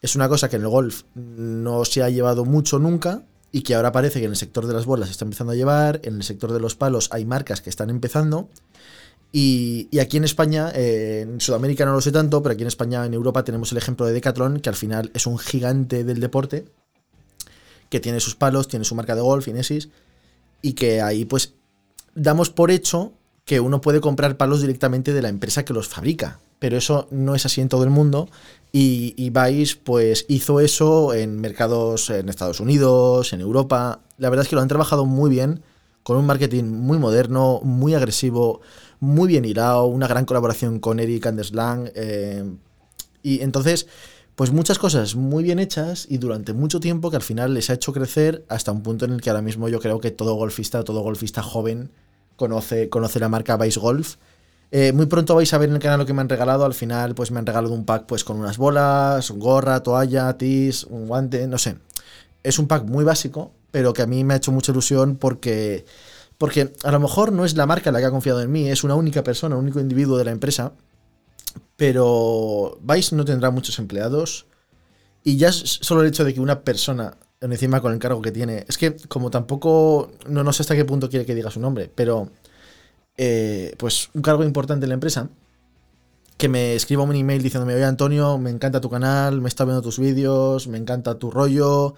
Es 0.00 0.16
una 0.16 0.28
cosa 0.28 0.48
que 0.48 0.56
en 0.56 0.62
el 0.62 0.68
golf 0.68 1.04
no 1.14 1.84
se 1.84 2.02
ha 2.02 2.10
llevado 2.10 2.44
mucho 2.44 2.80
nunca, 2.80 3.22
y 3.54 3.62
que 3.62 3.76
ahora 3.76 3.92
parece 3.92 4.18
que 4.18 4.24
en 4.24 4.32
el 4.32 4.36
sector 4.36 4.66
de 4.66 4.74
las 4.74 4.84
bolas 4.84 5.06
se 5.06 5.12
está 5.12 5.24
empezando 5.24 5.52
a 5.52 5.54
llevar, 5.54 6.00
en 6.02 6.16
el 6.16 6.24
sector 6.24 6.52
de 6.52 6.58
los 6.58 6.74
palos 6.74 7.08
hay 7.12 7.24
marcas 7.24 7.60
que 7.60 7.70
están 7.70 7.88
empezando. 7.88 8.48
Y, 9.30 9.96
aquí 10.00 10.16
en 10.16 10.24
España, 10.24 10.72
eh, 10.74 11.20
en 11.20 11.40
Sudamérica 11.40 11.84
no 11.84 11.92
lo 11.92 12.00
sé 12.00 12.10
tanto, 12.10 12.42
pero 12.42 12.54
aquí 12.54 12.62
en 12.62 12.66
España, 12.66 13.06
en 13.06 13.14
Europa, 13.14 13.44
tenemos 13.44 13.70
el 13.70 13.78
ejemplo 13.78 14.06
de 14.06 14.12
Decathlon, 14.12 14.58
que 14.58 14.70
al 14.70 14.74
final 14.74 15.12
es 15.14 15.28
un 15.28 15.38
gigante 15.38 16.02
del 16.02 16.18
deporte, 16.18 16.64
que 17.90 18.00
tiene 18.00 18.18
sus 18.18 18.34
palos, 18.34 18.66
tiene 18.66 18.84
su 18.84 18.96
marca 18.96 19.14
de 19.14 19.20
golf, 19.20 19.46
Inesis, 19.46 19.88
y 20.60 20.72
que 20.72 21.00
ahí 21.00 21.24
pues 21.24 21.54
damos 22.16 22.50
por 22.50 22.72
hecho 22.72 23.12
que 23.44 23.60
uno 23.60 23.80
puede 23.80 24.00
comprar 24.00 24.36
palos 24.36 24.62
directamente 24.62 25.12
de 25.12 25.22
la 25.22 25.28
empresa 25.28 25.64
que 25.64 25.74
los 25.74 25.86
fabrica. 25.86 26.40
Pero 26.64 26.78
eso 26.78 27.08
no 27.10 27.34
es 27.34 27.44
así 27.44 27.60
en 27.60 27.68
todo 27.68 27.84
el 27.84 27.90
mundo 27.90 28.30
y, 28.72 29.12
y 29.18 29.28
Vice 29.28 29.76
pues 29.84 30.24
hizo 30.28 30.60
eso 30.60 31.12
en 31.12 31.38
mercados 31.38 32.08
en 32.08 32.30
Estados 32.30 32.58
Unidos, 32.58 33.34
en 33.34 33.42
Europa. 33.42 34.00
La 34.16 34.30
verdad 34.30 34.44
es 34.44 34.48
que 34.48 34.56
lo 34.56 34.62
han 34.62 34.68
trabajado 34.68 35.04
muy 35.04 35.28
bien, 35.28 35.60
con 36.02 36.16
un 36.16 36.24
marketing 36.24 36.64
muy 36.64 36.96
moderno, 36.98 37.60
muy 37.62 37.92
agresivo, 37.92 38.62
muy 38.98 39.28
bien 39.28 39.44
hilado, 39.44 39.84
una 39.84 40.08
gran 40.08 40.24
colaboración 40.24 40.80
con 40.80 41.00
Eric 41.00 41.26
Anderslang. 41.26 41.90
Eh, 41.94 42.50
y 43.22 43.42
entonces, 43.42 43.86
pues 44.34 44.50
muchas 44.50 44.78
cosas 44.78 45.16
muy 45.16 45.44
bien 45.44 45.58
hechas 45.58 46.06
y 46.08 46.16
durante 46.16 46.54
mucho 46.54 46.80
tiempo 46.80 47.10
que 47.10 47.16
al 47.16 47.22
final 47.22 47.52
les 47.52 47.68
ha 47.68 47.74
hecho 47.74 47.92
crecer 47.92 48.46
hasta 48.48 48.72
un 48.72 48.82
punto 48.82 49.04
en 49.04 49.12
el 49.12 49.20
que 49.20 49.28
ahora 49.28 49.42
mismo 49.42 49.68
yo 49.68 49.80
creo 49.80 50.00
que 50.00 50.12
todo 50.12 50.32
golfista, 50.32 50.82
todo 50.82 51.02
golfista 51.02 51.42
joven 51.42 51.90
conoce, 52.36 52.88
conoce 52.88 53.20
la 53.20 53.28
marca 53.28 53.58
Vice 53.58 53.78
Golf 53.78 54.16
eh, 54.76 54.92
muy 54.92 55.06
pronto 55.06 55.34
vais 55.34 55.52
a 55.54 55.58
ver 55.58 55.68
en 55.68 55.76
el 55.76 55.80
canal 55.80 56.00
lo 56.00 56.06
que 56.06 56.12
me 56.12 56.20
han 56.20 56.28
regalado. 56.28 56.64
Al 56.64 56.74
final, 56.74 57.14
pues 57.14 57.30
me 57.30 57.38
han 57.38 57.46
regalado 57.46 57.72
un 57.72 57.84
pack 57.84 58.06
pues 58.06 58.24
con 58.24 58.38
unas 58.38 58.58
bolas, 58.58 59.30
gorra, 59.30 59.82
toalla, 59.82 60.36
tis, 60.36 60.84
un 60.84 61.06
guante, 61.06 61.46
no 61.46 61.58
sé. 61.58 61.76
Es 62.42 62.58
un 62.58 62.66
pack 62.66 62.84
muy 62.84 63.04
básico, 63.04 63.52
pero 63.70 63.92
que 63.92 64.02
a 64.02 64.06
mí 64.06 64.24
me 64.24 64.34
ha 64.34 64.36
hecho 64.38 64.52
mucha 64.52 64.72
ilusión 64.72 65.16
porque, 65.16 65.86
porque 66.38 66.72
a 66.82 66.90
lo 66.90 67.00
mejor 67.00 67.32
no 67.32 67.44
es 67.44 67.56
la 67.56 67.66
marca 67.66 67.92
la 67.92 68.00
que 68.00 68.06
ha 68.06 68.10
confiado 68.10 68.42
en 68.42 68.52
mí, 68.52 68.68
es 68.68 68.84
una 68.84 68.96
única 68.96 69.22
persona, 69.22 69.56
un 69.56 69.62
único 69.62 69.80
individuo 69.80 70.18
de 70.18 70.24
la 70.24 70.32
empresa 70.32 70.72
pero 71.76 72.78
Vice 72.82 73.14
no 73.16 73.24
tendrá 73.24 73.50
muchos 73.50 73.78
empleados. 73.78 74.46
Y 75.22 75.36
ya 75.36 75.52
solo 75.52 76.02
el 76.02 76.08
hecho 76.08 76.24
de 76.24 76.34
que 76.34 76.40
una 76.40 76.62
persona, 76.62 77.16
encima 77.40 77.80
con 77.80 77.92
el 77.92 77.98
cargo 77.98 78.20
que 78.20 78.30
tiene, 78.30 78.64
es 78.68 78.76
que 78.76 78.96
como 79.08 79.30
tampoco, 79.30 80.10
no, 80.28 80.44
no 80.44 80.52
sé 80.52 80.62
hasta 80.62 80.76
qué 80.76 80.84
punto 80.84 81.08
quiere 81.08 81.24
que 81.24 81.34
diga 81.34 81.50
su 81.50 81.60
nombre, 81.60 81.90
pero 81.94 82.30
eh, 83.16 83.74
pues 83.78 84.10
un 84.14 84.22
cargo 84.22 84.44
importante 84.44 84.84
en 84.84 84.90
la 84.90 84.94
empresa, 84.94 85.28
que 86.36 86.48
me 86.48 86.74
escriba 86.74 87.02
un 87.02 87.14
email 87.14 87.42
diciéndome, 87.42 87.74
oye 87.74 87.84
Antonio, 87.84 88.38
me 88.38 88.50
encanta 88.50 88.80
tu 88.80 88.90
canal, 88.90 89.40
me 89.40 89.48
está 89.48 89.64
viendo 89.64 89.82
tus 89.82 89.98
vídeos, 89.98 90.66
me 90.66 90.78
encanta 90.78 91.18
tu 91.18 91.30
rollo, 91.30 91.94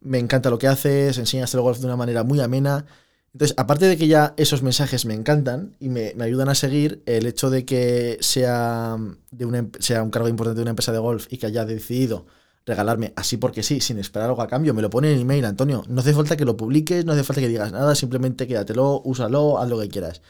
me 0.00 0.18
encanta 0.18 0.50
lo 0.50 0.58
que 0.58 0.68
haces, 0.68 1.18
enseñas 1.18 1.52
el 1.54 1.60
golf 1.60 1.78
de 1.78 1.86
una 1.86 1.96
manera 1.96 2.24
muy 2.24 2.40
amena. 2.40 2.86
Entonces, 3.32 3.54
aparte 3.58 3.86
de 3.86 3.96
que 3.96 4.06
ya 4.06 4.32
esos 4.36 4.62
mensajes 4.62 5.06
me 5.06 5.14
encantan 5.14 5.76
y 5.80 5.88
me, 5.88 6.14
ayudan 6.20 6.48
a 6.48 6.54
seguir, 6.54 7.02
el 7.06 7.26
hecho 7.26 7.50
de 7.50 7.64
que 7.64 8.16
sea, 8.20 8.96
de 9.32 9.44
una, 9.44 9.66
sea 9.80 10.02
un 10.02 10.10
cargo 10.10 10.28
importante 10.28 10.58
de 10.58 10.62
una 10.62 10.70
empresa 10.70 10.92
de 10.92 10.98
golf 10.98 11.26
y 11.30 11.38
que 11.38 11.46
haya 11.46 11.64
decidido 11.64 12.26
regalarme 12.64 13.12
así 13.16 13.36
porque 13.36 13.62
sí, 13.62 13.80
sin 13.80 13.98
esperar 13.98 14.28
algo 14.28 14.40
a 14.40 14.46
cambio, 14.48 14.72
me 14.72 14.82
lo 14.82 14.88
pone 14.88 15.12
en 15.12 15.20
email, 15.20 15.44
Antonio. 15.44 15.82
No 15.88 16.00
hace 16.00 16.14
falta 16.14 16.36
que 16.36 16.44
lo 16.44 16.56
publiques, 16.56 17.04
no 17.04 17.12
hace 17.12 17.24
falta 17.24 17.42
que 17.42 17.48
digas 17.48 17.72
nada, 17.72 17.94
simplemente 17.94 18.46
quédatelo, 18.46 19.02
úsalo, 19.04 19.58
haz 19.58 19.68
lo 19.68 19.80
que 19.80 19.88
quieras. 19.88 20.22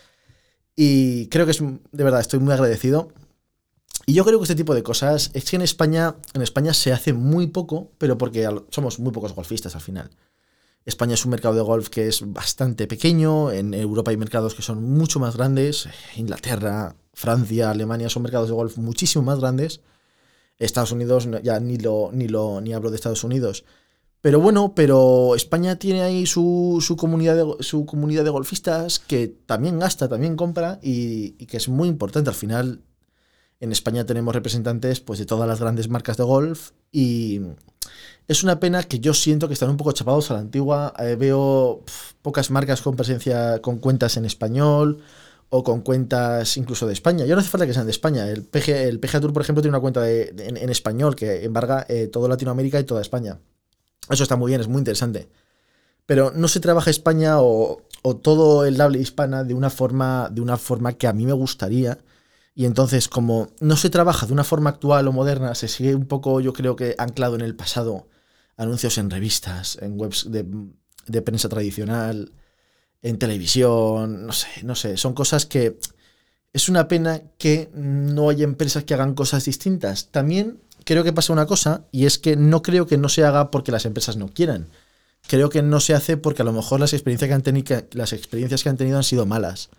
Y 0.76 1.28
creo 1.28 1.44
que 1.46 1.52
es, 1.52 1.60
de 1.60 2.04
verdad, 2.04 2.20
estoy 2.20 2.40
muy 2.40 2.52
agradecido. 2.52 3.08
Y 4.06 4.14
yo 4.14 4.24
creo 4.24 4.38
que 4.38 4.44
este 4.44 4.54
tipo 4.54 4.74
de 4.74 4.82
cosas, 4.82 5.30
es 5.34 5.44
que 5.44 5.56
en 5.56 5.62
España, 5.62 6.16
en 6.34 6.42
España 6.42 6.74
se 6.74 6.92
hace 6.92 7.12
muy 7.12 7.46
poco, 7.46 7.92
pero 7.98 8.18
porque 8.18 8.48
somos 8.70 8.98
muy 8.98 9.12
pocos 9.12 9.34
golfistas 9.34 9.74
al 9.74 9.80
final. 9.80 10.10
España 10.84 11.14
es 11.14 11.24
un 11.24 11.30
mercado 11.30 11.54
de 11.54 11.62
golf 11.62 11.88
que 11.88 12.08
es 12.08 12.20
bastante 12.32 12.86
pequeño, 12.86 13.50
en 13.50 13.72
Europa 13.72 14.10
hay 14.10 14.18
mercados 14.18 14.54
que 14.54 14.60
son 14.60 14.82
mucho 14.82 15.18
más 15.18 15.36
grandes, 15.36 15.88
Inglaterra, 16.16 16.94
Francia, 17.14 17.70
Alemania 17.70 18.10
son 18.10 18.24
mercados 18.24 18.48
de 18.48 18.54
golf 18.54 18.76
muchísimo 18.76 19.24
más 19.24 19.38
grandes. 19.38 19.80
Estados 20.58 20.92
Unidos, 20.92 21.28
ya 21.42 21.58
ni 21.58 21.78
lo, 21.78 22.10
ni 22.12 22.28
lo, 22.28 22.60
ni 22.60 22.72
hablo 22.72 22.90
de 22.90 22.96
Estados 22.96 23.24
Unidos. 23.24 23.64
Pero 24.24 24.40
bueno, 24.40 24.72
pero 24.74 25.34
España 25.34 25.76
tiene 25.76 26.00
ahí 26.00 26.24
su, 26.24 26.82
comunidad, 26.96 27.36
de, 27.36 27.62
su 27.62 27.84
comunidad 27.84 28.24
de 28.24 28.30
golfistas 28.30 28.98
que 28.98 29.28
también 29.28 29.78
gasta, 29.78 30.08
también 30.08 30.34
compra 30.34 30.78
y, 30.82 31.32
que 31.44 31.58
es 31.58 31.68
muy 31.68 31.90
importante. 31.90 32.30
Al 32.30 32.34
final, 32.34 32.80
en 33.60 33.70
España 33.70 34.06
tenemos 34.06 34.34
representantes 34.34 35.00
pues, 35.00 35.18
de 35.18 35.26
todas 35.26 35.46
las 35.46 35.60
grandes 35.60 35.90
marcas 35.90 36.16
de 36.16 36.24
golf 36.24 36.70
y 36.90 37.42
es 38.26 38.42
una 38.42 38.60
pena 38.60 38.84
que 38.84 38.98
yo 38.98 39.12
siento 39.12 39.46
que 39.46 39.52
están 39.52 39.68
un 39.68 39.76
poco 39.76 39.92
chapados 39.92 40.30
a 40.30 40.34
la 40.34 40.40
antigua. 40.40 40.94
Eh, 41.00 41.16
veo 41.16 41.84
pocas 42.22 42.50
marcas 42.50 42.80
con 42.80 42.96
presencia, 42.96 43.60
con 43.60 43.76
cuentas 43.76 44.16
en 44.16 44.24
español 44.24 45.02
o 45.50 45.62
con 45.62 45.82
cuentas 45.82 46.56
incluso 46.56 46.86
de 46.86 46.94
España. 46.94 47.26
Yo 47.26 47.34
no 47.34 47.42
hace 47.42 47.50
falta 47.50 47.66
que 47.66 47.74
sean 47.74 47.84
de 47.84 47.92
España. 47.92 48.26
El 48.30 48.44
PGA, 48.44 49.20
Tour, 49.20 49.34
por 49.34 49.42
ejemplo, 49.42 49.60
tiene 49.60 49.76
una 49.76 49.82
cuenta 49.82 50.10
en, 50.10 50.70
español 50.70 51.14
que 51.14 51.44
embarga 51.44 51.84
eh, 51.90 52.06
toda 52.06 52.26
Latinoamérica 52.26 52.80
y 52.80 52.84
toda 52.84 53.02
España. 53.02 53.38
Eso 54.10 54.22
está 54.22 54.36
muy 54.36 54.50
bien, 54.50 54.60
es 54.60 54.68
muy 54.68 54.78
interesante. 54.78 55.28
Pero 56.06 56.32
no 56.34 56.48
se 56.48 56.60
trabaja 56.60 56.90
España 56.90 57.40
o, 57.40 57.82
todo 58.22 58.66
el 58.66 58.78
habla 58.80 58.98
hispana 58.98 59.44
de 59.44 59.54
una, 59.54 59.70
forma, 59.70 60.28
de 60.30 60.42
una 60.42 60.58
forma 60.58 60.92
que 60.92 61.06
a 61.06 61.12
mí 61.12 61.24
me 61.24 61.32
gustaría. 61.32 61.98
Y 62.54 62.66
entonces, 62.66 63.08
como 63.08 63.48
no 63.60 63.76
se 63.76 63.90
trabaja 63.90 64.26
de 64.26 64.32
una 64.32 64.44
forma 64.44 64.70
actual 64.70 65.08
o 65.08 65.12
moderna, 65.12 65.54
se 65.54 65.68
sigue 65.68 65.94
un 65.94 66.06
poco, 66.06 66.40
yo 66.40 66.52
creo 66.52 66.76
que 66.76 66.94
anclado 66.98 67.34
en 67.34 67.40
el 67.40 67.56
pasado. 67.56 68.08
Anuncios 68.56 68.98
en 68.98 69.10
revistas, 69.10 69.78
en 69.80 69.98
webs 69.98 70.30
de, 70.30 70.46
de 71.06 71.22
prensa 71.22 71.48
tradicional, 71.48 72.32
en 73.02 73.18
televisión, 73.18 74.26
no 74.26 74.32
sé, 74.32 74.48
no 74.62 74.74
sé. 74.74 74.96
Son 74.96 75.14
cosas 75.14 75.46
que 75.46 75.78
es 76.52 76.68
una 76.68 76.86
pena 76.86 77.22
que 77.36 77.70
no 77.74 78.30
haya 78.30 78.44
empresas 78.44 78.84
que 78.84 78.94
hagan 78.94 79.14
cosas 79.14 79.44
distintas. 79.44 80.10
También 80.10 80.60
creo 80.84 81.04
que 81.04 81.12
pasa 81.12 81.32
una 81.32 81.46
cosa 81.46 81.86
y 81.90 82.06
es 82.06 82.18
que 82.18 82.36
no 82.36 82.62
creo 82.62 82.86
que 82.86 82.98
no 82.98 83.08
se 83.08 83.24
haga 83.24 83.50
porque 83.50 83.72
las 83.72 83.86
empresas 83.86 84.16
no 84.16 84.28
quieran. 84.28 84.68
Creo 85.26 85.48
que 85.48 85.62
no 85.62 85.80
se 85.80 85.94
hace 85.94 86.16
porque 86.16 86.42
a 86.42 86.44
lo 86.44 86.52
mejor 86.52 86.80
las 86.80 86.92
experiencias 86.92 87.28
que 87.28 87.34
han, 87.34 87.42
tenido, 87.42 87.82
las 87.92 88.12
experiencias 88.12 88.62
que 88.62 88.68
han 88.68 88.76
tenido 88.76 88.98
han 88.98 89.04
sido 89.04 89.24
malas. 89.24 89.70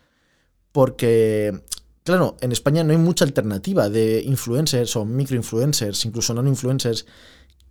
Porque, 0.71 1.61
claro, 2.03 2.35
en 2.41 2.51
España 2.51 2.83
no 2.83 2.91
hay 2.91 2.97
mucha 2.97 3.25
alternativa 3.25 3.89
de 3.89 4.23
influencers 4.25 4.95
o 4.95 5.05
microinfluencers, 5.05 6.03
incluso 6.05 6.33
non-influencers, 6.33 7.05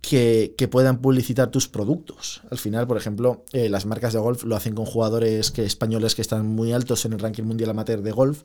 que, 0.01 0.55
que, 0.57 0.67
puedan 0.67 1.01
publicitar 1.01 1.49
tus 1.49 1.67
productos. 1.67 2.41
Al 2.49 2.59
final, 2.59 2.87
por 2.87 2.97
ejemplo, 2.97 3.43
eh, 3.51 3.69
las 3.69 3.85
marcas 3.85 4.13
de 4.13 4.19
golf 4.19 4.43
lo 4.43 4.55
hacen 4.55 4.75
con 4.75 4.85
jugadores 4.85 5.51
que, 5.51 5.65
españoles 5.65 6.15
que 6.15 6.21
están 6.21 6.45
muy 6.45 6.71
altos 6.71 7.05
en 7.05 7.13
el 7.13 7.19
ranking 7.19 7.43
mundial 7.43 7.71
amateur 7.71 8.01
de 8.01 8.11
golf. 8.11 8.43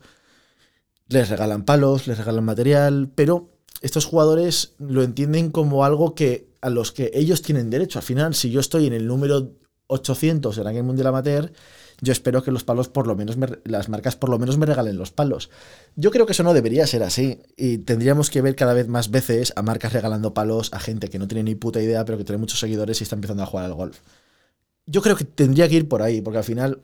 Les 1.09 1.29
regalan 1.29 1.65
palos, 1.65 2.07
les 2.07 2.19
regalan 2.19 2.45
material, 2.45 3.11
pero 3.15 3.51
estos 3.81 4.05
jugadores 4.05 4.75
lo 4.79 5.03
entienden 5.03 5.51
como 5.51 5.85
algo 5.85 6.15
que 6.15 6.49
a 6.61 6.71
los 6.71 6.93
que 6.93 7.11
ellos 7.15 7.43
tienen 7.43 7.71
derecho. 7.71 7.99
Al 7.99 8.05
final, 8.05 8.35
si 8.35 8.51
yo 8.51 8.61
estoy 8.61 8.87
en 8.87 8.93
el 8.93 9.07
número 9.07 9.53
800 9.87 10.59
en 10.59 10.67
el 10.67 10.83
Mundial 10.83 11.09
Amateur, 11.09 11.53
yo 12.01 12.13
espero 12.13 12.43
que 12.43 12.51
los 12.51 12.65
palos 12.65 12.89
por 12.89 13.07
lo 13.07 13.15
menos 13.15 13.37
las 13.65 13.89
marcas 13.89 14.17
por 14.17 14.31
lo 14.31 14.39
menos 14.39 14.57
me 14.57 14.67
regalen 14.67 14.97
los 14.97 15.11
palos. 15.11 15.51
Yo 15.97 16.11
creo 16.11 16.25
que 16.25 16.33
eso 16.33 16.43
no 16.43 16.55
debería 16.55 16.87
ser 16.87 17.03
así 17.03 17.41
y 17.57 17.79
tendríamos 17.79 18.31
que 18.31 18.41
ver 18.41 18.57
cada 18.57 18.73
vez 18.73 18.89
más 18.89 19.11
veces 19.11 19.53
a 19.57 19.63
marcas 19.63 19.93
regalando 19.93 20.33
palos 20.33 20.71
a 20.73 20.81
gente 20.81 21.09
que 21.09 21.19
no 21.19 21.29
tiene 21.29 21.43
ni 21.43 21.55
puta 21.55 21.83
idea, 21.83 22.05
pero 22.05 22.17
que 22.17 22.25
tiene 22.25 22.39
muchos 22.39 22.59
seguidores 22.59 23.01
y 23.01 23.05
está 23.05 23.17
empezando 23.17 23.43
a 23.43 23.47
jugar 23.47 23.67
al 23.67 23.75
golf. 23.75 23.99
Yo 24.87 25.03
creo 25.03 25.17
que 25.17 25.25
tendría 25.25 25.69
que 25.69 25.77
ir 25.77 25.89
por 25.89 26.03
ahí, 26.03 26.21
porque 26.21 26.39
al 26.39 26.45
final 26.45 26.81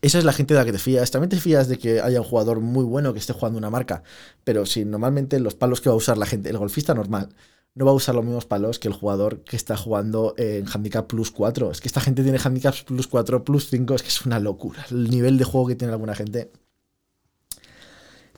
esa 0.00 0.18
es 0.18 0.24
la 0.24 0.32
gente 0.32 0.54
de 0.54 0.60
la 0.60 0.66
que 0.66 0.72
te 0.72 0.78
fías. 0.78 1.10
También 1.10 1.30
te 1.30 1.40
fías 1.40 1.68
de 1.68 1.78
que 1.78 2.00
haya 2.00 2.20
un 2.20 2.26
jugador 2.26 2.60
muy 2.60 2.84
bueno 2.84 3.12
que 3.12 3.18
esté 3.18 3.32
jugando 3.32 3.58
una 3.58 3.70
marca. 3.70 4.02
Pero 4.44 4.64
si 4.66 4.84
normalmente 4.84 5.40
los 5.40 5.54
palos 5.54 5.80
que 5.80 5.88
va 5.88 5.94
a 5.94 5.98
usar 5.98 6.18
la 6.18 6.26
gente, 6.26 6.50
el 6.50 6.58
golfista 6.58 6.94
normal, 6.94 7.30
no 7.74 7.84
va 7.84 7.92
a 7.92 7.94
usar 7.94 8.14
los 8.14 8.24
mismos 8.24 8.44
palos 8.44 8.78
que 8.78 8.88
el 8.88 8.94
jugador 8.94 9.42
que 9.44 9.56
está 9.56 9.76
jugando 9.76 10.34
en 10.36 10.66
Handicap 10.68 11.06
Plus 11.06 11.30
4. 11.30 11.70
Es 11.70 11.80
que 11.80 11.88
esta 11.88 12.00
gente 12.00 12.22
tiene 12.22 12.38
Handicaps 12.42 12.84
Plus 12.84 13.06
4, 13.06 13.44
Plus 13.44 13.70
5, 13.70 13.94
es 13.94 14.02
que 14.02 14.08
es 14.08 14.26
una 14.26 14.40
locura. 14.40 14.84
El 14.90 15.10
nivel 15.10 15.38
de 15.38 15.44
juego 15.44 15.66
que 15.68 15.76
tiene 15.76 15.92
alguna 15.92 16.14
gente. 16.14 16.50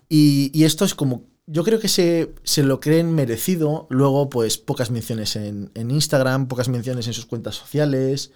Y, 0.08 0.64
esto 0.64 0.84
es 0.84 0.94
como. 0.94 1.24
Yo 1.46 1.64
creo 1.64 1.80
que 1.80 1.88
se, 1.88 2.34
se, 2.42 2.62
lo 2.62 2.80
creen 2.80 3.14
merecido. 3.14 3.86
Luego, 3.90 4.28
pues, 4.28 4.58
pocas 4.58 4.90
menciones 4.90 5.36
en, 5.36 5.70
en, 5.74 5.90
Instagram, 5.90 6.46
pocas 6.46 6.68
menciones 6.68 7.06
en 7.06 7.12
sus 7.12 7.26
cuentas 7.26 7.56
sociales. 7.56 8.32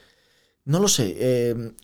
No 0.65 0.81
lo 0.81 0.89
sé. 0.89 1.15
Eh, 1.19 1.75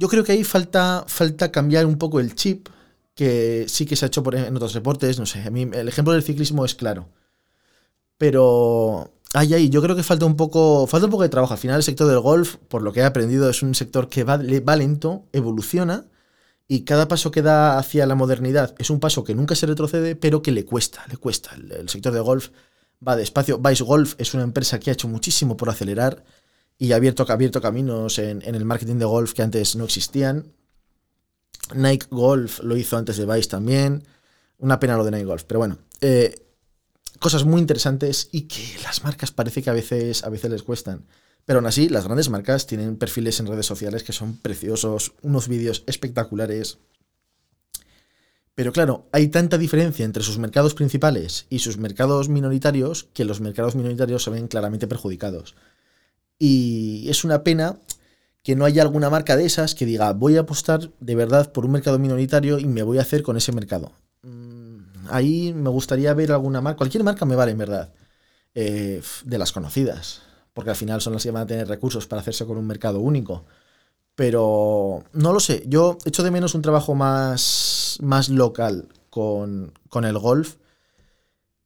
yo 0.00 0.08
creo 0.08 0.24
que 0.24 0.32
ahí 0.32 0.44
falta, 0.44 1.04
falta 1.06 1.52
cambiar 1.52 1.84
un 1.84 1.98
poco 1.98 2.20
el 2.20 2.34
chip, 2.34 2.68
que 3.14 3.66
sí 3.68 3.84
que 3.84 3.96
se 3.96 4.06
ha 4.06 4.08
hecho 4.08 4.22
por, 4.22 4.34
en 4.34 4.56
otros 4.56 4.72
deportes, 4.72 5.18
no 5.18 5.26
sé, 5.26 5.42
a 5.42 5.50
mí 5.50 5.68
el 5.70 5.88
ejemplo 5.88 6.14
del 6.14 6.22
ciclismo 6.22 6.64
es 6.64 6.74
claro. 6.74 7.10
Pero 8.16 9.12
ahí, 9.34 9.52
ahí, 9.52 9.68
yo 9.68 9.82
creo 9.82 9.94
que 9.94 10.02
falta 10.02 10.24
un 10.24 10.36
poco, 10.36 10.86
falta 10.86 11.04
un 11.04 11.10
poco 11.10 11.24
de 11.24 11.28
trabajo. 11.28 11.52
Al 11.52 11.58
final 11.58 11.76
el 11.76 11.82
sector 11.82 12.08
del 12.08 12.20
golf, 12.20 12.56
por 12.68 12.80
lo 12.80 12.94
que 12.94 13.00
he 13.00 13.04
aprendido, 13.04 13.50
es 13.50 13.62
un 13.62 13.74
sector 13.74 14.08
que 14.08 14.24
va, 14.24 14.38
va 14.38 14.76
lento, 14.76 15.26
evoluciona, 15.34 16.06
y 16.66 16.84
cada 16.84 17.06
paso 17.06 17.30
que 17.30 17.42
da 17.42 17.76
hacia 17.78 18.06
la 18.06 18.14
modernidad 18.14 18.74
es 18.78 18.88
un 18.88 19.00
paso 19.00 19.22
que 19.22 19.34
nunca 19.34 19.54
se 19.54 19.66
retrocede, 19.66 20.16
pero 20.16 20.40
que 20.40 20.52
le 20.52 20.64
cuesta, 20.64 21.04
le 21.10 21.18
cuesta. 21.18 21.50
El, 21.56 21.72
el 21.72 21.88
sector 21.90 22.14
del 22.14 22.22
golf 22.22 22.48
va 23.06 23.16
despacio. 23.16 23.58
Vice 23.58 23.84
Golf 23.84 24.14
es 24.16 24.32
una 24.32 24.44
empresa 24.44 24.78
que 24.80 24.88
ha 24.88 24.94
hecho 24.94 25.08
muchísimo 25.08 25.58
por 25.58 25.68
acelerar 25.68 26.24
y 26.80 26.92
ha 26.92 26.96
abierto, 26.96 27.26
abierto 27.28 27.60
caminos 27.60 28.18
en, 28.18 28.42
el 28.42 28.64
marketing 28.64 28.96
de 28.96 29.04
golf 29.04 29.34
que 29.34 29.42
antes 29.42 29.76
no 29.76 29.84
existían. 29.84 30.54
Nike 31.74 32.06
Golf 32.10 32.60
lo 32.62 32.74
hizo 32.74 32.96
antes 32.96 33.18
de 33.18 33.26
Vice 33.26 33.50
también. 33.50 34.02
Una 34.56 34.80
pena 34.80 34.96
lo 34.96 35.04
de 35.04 35.10
Nike 35.10 35.26
Golf, 35.26 35.44
pero 35.46 35.60
bueno. 35.60 35.76
Eh, 36.00 36.34
cosas 37.18 37.44
muy 37.44 37.60
interesantes 37.60 38.30
y 38.32 38.42
que 38.48 38.78
las 38.82 39.04
marcas 39.04 39.30
parece 39.30 39.62
que 39.62 39.68
a 39.68 39.74
veces, 39.74 40.24
a 40.24 40.30
veces 40.30 40.50
les 40.50 40.62
cuestan. 40.62 41.04
Pero 41.44 41.58
aún 41.58 41.66
así, 41.66 41.90
las 41.90 42.06
grandes 42.06 42.30
marcas 42.30 42.66
tienen 42.66 42.96
perfiles 42.96 43.38
en 43.40 43.46
redes 43.46 43.66
sociales 43.66 44.02
que 44.02 44.14
son 44.14 44.38
preciosos, 44.38 45.12
unos 45.20 45.48
vídeos 45.48 45.84
espectaculares. 45.86 46.78
Pero 48.54 48.72
claro, 48.72 49.06
hay 49.12 49.28
tanta 49.28 49.58
diferencia 49.58 50.06
entre 50.06 50.22
sus 50.22 50.38
mercados 50.38 50.72
principales 50.72 51.44
y 51.50 51.58
sus 51.58 51.76
mercados 51.76 52.30
minoritarios 52.30 53.04
que 53.12 53.26
los 53.26 53.42
mercados 53.42 53.74
minoritarios 53.74 54.22
se 54.22 54.30
ven 54.30 54.48
claramente 54.48 54.86
perjudicados. 54.86 55.54
Y 56.42 57.06
es 57.10 57.22
una 57.22 57.44
pena 57.44 57.76
que 58.42 58.56
no 58.56 58.64
haya 58.64 58.80
alguna 58.80 59.10
marca 59.10 59.36
de 59.36 59.44
esas 59.44 59.74
que 59.74 59.84
diga, 59.84 60.14
voy 60.14 60.38
a 60.38 60.40
apostar 60.40 60.90
de 60.98 61.14
verdad 61.14 61.52
por 61.52 61.66
un 61.66 61.72
mercado 61.72 61.98
minoritario 61.98 62.58
y 62.58 62.64
me 62.64 62.82
voy 62.82 62.96
a 62.96 63.02
hacer 63.02 63.22
con 63.22 63.36
ese 63.36 63.52
mercado. 63.52 63.92
Mm, 64.22 64.78
ahí 65.10 65.52
me 65.52 65.68
gustaría 65.68 66.14
ver 66.14 66.32
alguna 66.32 66.62
marca, 66.62 66.78
cualquier 66.78 67.04
marca 67.04 67.26
me 67.26 67.36
vale 67.36 67.52
en 67.52 67.58
verdad, 67.58 67.92
eh, 68.54 69.02
de 69.24 69.38
las 69.38 69.52
conocidas, 69.52 70.22
porque 70.54 70.70
al 70.70 70.76
final 70.76 71.02
son 71.02 71.12
las 71.12 71.22
que 71.22 71.30
van 71.30 71.42
a 71.42 71.46
tener 71.46 71.68
recursos 71.68 72.06
para 72.06 72.22
hacerse 72.22 72.46
con 72.46 72.56
un 72.56 72.66
mercado 72.66 73.00
único. 73.00 73.44
Pero 74.14 75.04
no 75.12 75.34
lo 75.34 75.40
sé, 75.40 75.62
yo 75.66 75.98
echo 76.06 76.22
de 76.22 76.30
menos 76.30 76.54
un 76.54 76.62
trabajo 76.62 76.94
más, 76.94 77.98
más 78.00 78.30
local 78.30 78.88
con, 79.10 79.74
con 79.90 80.06
el 80.06 80.18
golf 80.18 80.56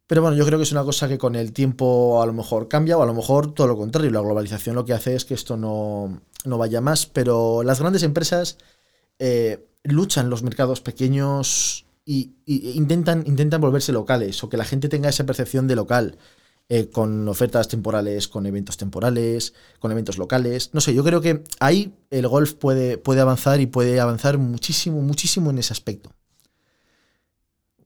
pero 0.06 0.20
bueno, 0.20 0.36
yo 0.36 0.44
creo 0.44 0.58
que 0.58 0.64
es 0.64 0.72
una 0.72 0.84
cosa 0.84 1.08
que 1.08 1.16
con 1.16 1.34
el 1.34 1.52
tiempo 1.52 2.20
a 2.22 2.26
lo 2.26 2.34
mejor 2.34 2.68
cambia 2.68 2.98
o 2.98 3.02
a 3.02 3.06
lo 3.06 3.14
mejor 3.14 3.54
todo 3.54 3.66
lo 3.66 3.76
contrario. 3.76 4.10
La 4.10 4.20
globalización 4.20 4.74
lo 4.76 4.84
que 4.84 4.92
hace 4.92 5.14
es 5.14 5.24
que 5.24 5.34
esto 5.34 5.56
no, 5.56 6.20
vaya 6.44 6.80
más. 6.80 7.06
Pero 7.06 7.62
las 7.62 7.80
grandes 7.80 8.02
empresas 8.02 8.58
eh, 9.18 9.66
luchan 9.82 10.28
los 10.28 10.42
mercados 10.42 10.80
pequeños 10.82 11.86
intentan, 12.06 13.24
intentan 13.26 13.62
volverse 13.62 13.92
locales 13.92 14.44
o 14.44 14.50
que 14.50 14.58
la 14.58 14.66
gente 14.66 14.90
tenga 14.90 15.08
esa 15.08 15.24
percepción 15.24 15.66
de 15.66 15.76
local. 15.76 16.18
Eh, 16.70 16.88
con 16.88 17.28
ofertas 17.28 17.68
temporales, 17.68 18.26
con 18.26 18.46
eventos 18.46 18.78
temporales, 18.78 19.52
con 19.80 19.92
eventos 19.92 20.16
locales. 20.16 20.70
No 20.72 20.80
sé, 20.80 20.94
yo 20.94 21.04
creo 21.04 21.20
que 21.20 21.44
ahí 21.60 21.94
el 22.10 22.26
golf 22.26 22.54
puede, 22.54 22.96
puede 22.96 23.20
avanzar 23.20 23.60
y 23.60 23.66
puede 23.66 24.00
avanzar 24.00 24.38
muchísimo, 24.38 25.02
muchísimo 25.02 25.50
en 25.50 25.58
ese 25.58 25.74
aspecto. 25.74 26.10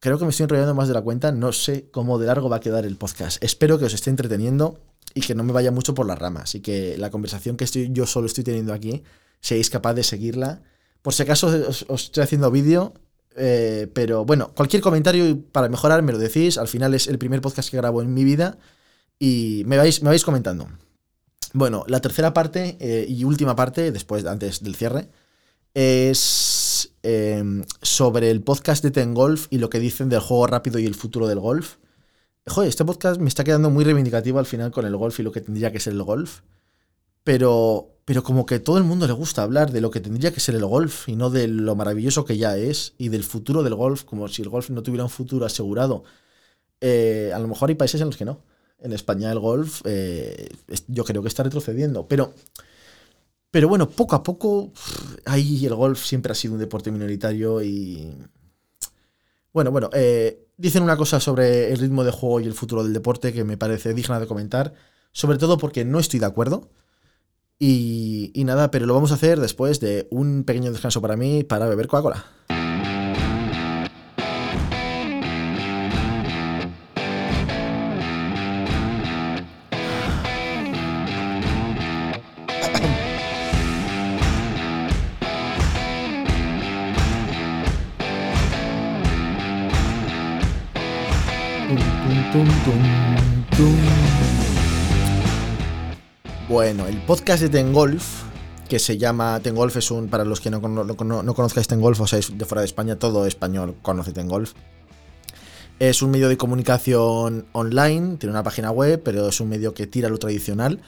Creo 0.00 0.18
que 0.18 0.24
me 0.24 0.30
estoy 0.30 0.44
enrollando 0.44 0.74
más 0.74 0.88
de 0.88 0.94
la 0.94 1.02
cuenta, 1.02 1.32
no 1.32 1.52
sé 1.52 1.88
cómo 1.90 2.18
de 2.18 2.26
largo 2.26 2.48
va 2.48 2.56
a 2.56 2.60
quedar 2.60 2.86
el 2.86 2.96
podcast. 2.96 3.42
Espero 3.42 3.78
que 3.78 3.86
os 3.86 3.94
esté 3.94 4.10
entreteniendo 4.10 4.78
y 5.14 5.20
que 5.20 5.34
no 5.34 5.42
me 5.42 5.52
vaya 5.52 5.72
mucho 5.72 5.94
por 5.94 6.06
las 6.06 6.18
ramas 6.18 6.54
y 6.54 6.60
que 6.60 6.96
la 6.98 7.10
conversación 7.10 7.56
que 7.56 7.64
estoy, 7.64 7.90
yo 7.92 8.06
solo 8.06 8.26
estoy 8.26 8.44
teniendo 8.44 8.72
aquí 8.72 9.02
seáis 9.40 9.70
capaz 9.70 9.94
de 9.94 10.04
seguirla. 10.04 10.62
Por 11.02 11.14
si 11.14 11.22
acaso 11.22 11.48
os, 11.48 11.86
estoy 11.88 12.22
haciendo 12.22 12.50
vídeo, 12.50 12.92
eh, 13.36 13.88
pero 13.92 14.24
bueno, 14.24 14.52
cualquier 14.54 14.82
comentario 14.82 15.40
para 15.52 15.68
mejorar 15.68 16.02
me 16.02 16.12
lo 16.12 16.18
decís. 16.18 16.58
Al 16.58 16.68
final 16.68 16.94
es 16.94 17.08
el 17.08 17.18
primer 17.18 17.40
podcast 17.40 17.70
que 17.70 17.76
grabo 17.76 18.00
en 18.02 18.14
mi 18.14 18.24
vida 18.24 18.58
y 19.18 19.62
me 19.66 19.76
vais, 19.76 20.02
me 20.02 20.10
vais 20.10 20.24
comentando. 20.24 20.68
Bueno, 21.54 21.84
la 21.88 22.00
tercera 22.00 22.34
parte 22.34 22.76
eh, 22.78 23.06
y 23.08 23.24
última 23.24 23.56
parte, 23.56 23.90
después, 23.90 24.24
antes 24.26 24.62
del 24.62 24.74
cierre, 24.74 25.08
es 25.74 26.18
em, 27.02 27.64
sobre 27.82 28.30
el 28.30 28.42
podcast 28.42 28.82
de 28.82 28.90
Ten 28.90 29.14
Golf 29.14 29.46
y 29.50 29.58
lo 29.58 29.70
que 29.70 29.80
dicen 29.80 30.08
del 30.08 30.20
juego 30.20 30.46
rápido 30.46 30.78
y 30.78 30.86
el 30.86 30.94
futuro 30.94 31.26
del 31.26 31.40
golf. 31.40 31.76
Joder, 32.46 32.68
este 32.68 32.84
podcast 32.84 33.20
me 33.20 33.28
está 33.28 33.44
quedando 33.44 33.70
muy 33.70 33.84
reivindicativo 33.84 34.38
al 34.38 34.46
final 34.46 34.70
con 34.70 34.86
el 34.86 34.96
golf 34.96 35.18
y 35.20 35.22
lo 35.22 35.32
que 35.32 35.40
tendría 35.40 35.72
que 35.72 35.80
ser 35.80 35.92
el 35.92 36.02
golf. 36.02 36.40
Pero, 37.24 37.90
pero 38.04 38.22
como 38.22 38.46
que 38.46 38.58
todo 38.58 38.78
el 38.78 38.84
mundo 38.84 39.06
le 39.06 39.12
gusta 39.12 39.42
hablar 39.42 39.70
de 39.70 39.80
lo 39.80 39.90
que 39.90 40.00
tendría 40.00 40.32
que 40.32 40.40
ser 40.40 40.54
el 40.54 40.64
golf 40.64 41.08
y 41.08 41.16
no 41.16 41.28
de 41.30 41.46
lo 41.46 41.76
maravilloso 41.76 42.24
que 42.24 42.38
ya 42.38 42.56
es 42.56 42.94
y 42.96 43.08
del 43.10 43.22
futuro 43.22 43.62
del 43.62 43.74
golf, 43.74 44.04
como 44.04 44.28
si 44.28 44.42
el 44.42 44.48
golf 44.48 44.70
no 44.70 44.82
tuviera 44.82 45.04
un 45.04 45.10
futuro 45.10 45.44
asegurado. 45.44 46.04
Eh, 46.80 47.30
a 47.34 47.38
lo 47.38 47.48
mejor 47.48 47.68
hay 47.68 47.74
países 47.74 48.00
en 48.00 48.06
los 48.06 48.16
que 48.16 48.24
no. 48.24 48.40
En 48.80 48.92
España 48.92 49.30
el 49.32 49.40
golf 49.40 49.82
eh, 49.84 50.48
yo 50.86 51.04
creo 51.04 51.22
que 51.22 51.28
está 51.28 51.42
retrocediendo. 51.42 52.06
Pero, 52.08 52.32
pero 53.50 53.68
bueno, 53.68 53.88
poco 53.88 54.14
a 54.16 54.22
poco 54.22 54.72
ahí 55.24 55.64
el 55.64 55.74
golf 55.74 56.04
siempre 56.04 56.32
ha 56.32 56.34
sido 56.34 56.54
un 56.54 56.60
deporte 56.60 56.90
minoritario 56.90 57.62
y... 57.62 58.14
Bueno, 59.52 59.70
bueno, 59.70 59.90
eh, 59.94 60.46
dicen 60.56 60.82
una 60.82 60.96
cosa 60.96 61.20
sobre 61.20 61.72
el 61.72 61.78
ritmo 61.78 62.04
de 62.04 62.12
juego 62.12 62.40
y 62.40 62.46
el 62.46 62.54
futuro 62.54 62.84
del 62.84 62.92
deporte 62.92 63.32
que 63.32 63.44
me 63.44 63.56
parece 63.56 63.94
digna 63.94 64.20
de 64.20 64.26
comentar, 64.26 64.74
sobre 65.12 65.38
todo 65.38 65.58
porque 65.58 65.84
no 65.84 65.98
estoy 65.98 66.20
de 66.20 66.26
acuerdo. 66.26 66.70
Y, 67.58 68.30
y 68.34 68.44
nada, 68.44 68.70
pero 68.70 68.86
lo 68.86 68.94
vamos 68.94 69.10
a 69.10 69.14
hacer 69.14 69.40
después 69.40 69.80
de 69.80 70.06
un 70.10 70.44
pequeño 70.44 70.70
descanso 70.70 71.00
para 71.00 71.16
mí 71.16 71.42
para 71.42 71.66
beber 71.66 71.88
Coca-Cola. 71.88 72.24
El 96.88 97.02
podcast 97.02 97.42
de 97.42 97.50
Tengolf, 97.50 98.22
que 98.66 98.78
se 98.78 98.96
llama 98.96 99.40
Tengolf, 99.40 99.76
es 99.76 99.90
un, 99.90 100.08
para 100.08 100.24
los 100.24 100.40
que 100.40 100.48
no, 100.50 100.58
no, 100.60 101.22
no 101.22 101.34
conozcáis 101.34 101.68
Tengolf, 101.68 102.00
o 102.00 102.06
sea, 102.06 102.18
de 102.18 102.44
fuera 102.46 102.62
de 102.62 102.66
España, 102.66 102.98
todo 102.98 103.26
español 103.26 103.76
conoce 103.82 104.12
Tengolf. 104.12 104.54
Es 105.78 106.00
un 106.00 106.10
medio 106.10 106.30
de 106.30 106.38
comunicación 106.38 107.46
online, 107.52 108.16
tiene 108.16 108.30
una 108.30 108.42
página 108.42 108.70
web, 108.70 109.02
pero 109.04 109.28
es 109.28 109.38
un 109.38 109.50
medio 109.50 109.74
que 109.74 109.86
tira 109.86 110.08
lo 110.08 110.18
tradicional, 110.18 110.80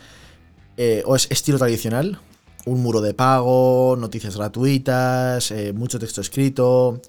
eh, 0.78 1.02
o 1.04 1.16
es 1.16 1.26
estilo 1.30 1.58
tradicional, 1.58 2.18
un 2.64 2.82
muro 2.82 3.02
de 3.02 3.12
pago, 3.12 3.94
noticias 3.98 4.38
gratuitas, 4.38 5.50
eh, 5.50 5.74
mucho 5.74 5.98
texto 5.98 6.22
escrito. 6.22 7.02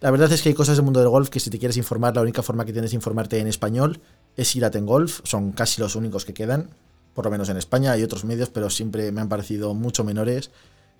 La 0.00 0.10
verdad 0.10 0.32
es 0.32 0.40
que 0.40 0.48
hay 0.48 0.54
cosas 0.54 0.76
del 0.76 0.84
mundo 0.86 1.00
del 1.00 1.10
golf 1.10 1.28
que 1.28 1.38
si 1.38 1.50
te 1.50 1.58
quieres 1.58 1.76
informar, 1.76 2.16
la 2.16 2.22
única 2.22 2.42
forma 2.42 2.64
que 2.64 2.72
tienes 2.72 2.92
de 2.92 2.96
informarte 2.96 3.38
en 3.40 3.46
español 3.46 4.00
es 4.38 4.56
ir 4.56 4.64
a 4.64 4.70
Tengolf, 4.70 5.20
son 5.24 5.52
casi 5.52 5.82
los 5.82 5.96
únicos 5.96 6.24
que 6.24 6.32
quedan 6.32 6.70
por 7.18 7.24
lo 7.24 7.32
menos 7.32 7.48
en 7.48 7.56
España. 7.56 7.90
Hay 7.90 8.04
otros 8.04 8.24
medios, 8.24 8.48
pero 8.48 8.70
siempre 8.70 9.10
me 9.10 9.20
han 9.20 9.28
parecido 9.28 9.74
mucho 9.74 10.04
menores 10.04 10.52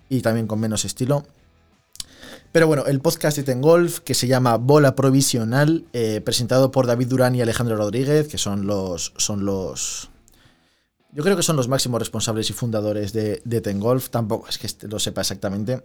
y 0.09 0.19
también 0.19 0.47
con 0.47 0.59
menos 0.59 0.83
estilo. 0.83 1.25
Pero 2.51 2.67
bueno, 2.67 2.85
el 2.87 2.99
podcast 2.99 3.37
de 3.37 3.43
Tengolf, 3.43 4.01
que 4.01 4.13
se 4.13 4.27
llama 4.27 4.57
Bola 4.57 4.95
Provisional, 4.95 5.85
eh, 5.93 6.19
presentado 6.19 6.71
por 6.71 6.87
David 6.87 7.07
Durán 7.07 7.35
y 7.35 7.41
Alejandro 7.41 7.77
Rodríguez, 7.77 8.27
que 8.27 8.37
son 8.37 8.67
los. 8.67 9.13
son 9.15 9.45
los. 9.45 10.09
Yo 11.13 11.23
creo 11.23 11.37
que 11.37 11.43
son 11.43 11.55
los 11.55 11.69
máximos 11.69 11.99
responsables 11.99 12.49
y 12.49 12.53
fundadores 12.53 13.13
de, 13.13 13.41
de 13.45 13.61
Tengolf. 13.61 14.09
Tampoco 14.09 14.49
es 14.49 14.57
que 14.57 14.67
este 14.67 14.89
lo 14.89 14.99
sepa 14.99 15.21
exactamente. 15.21 15.81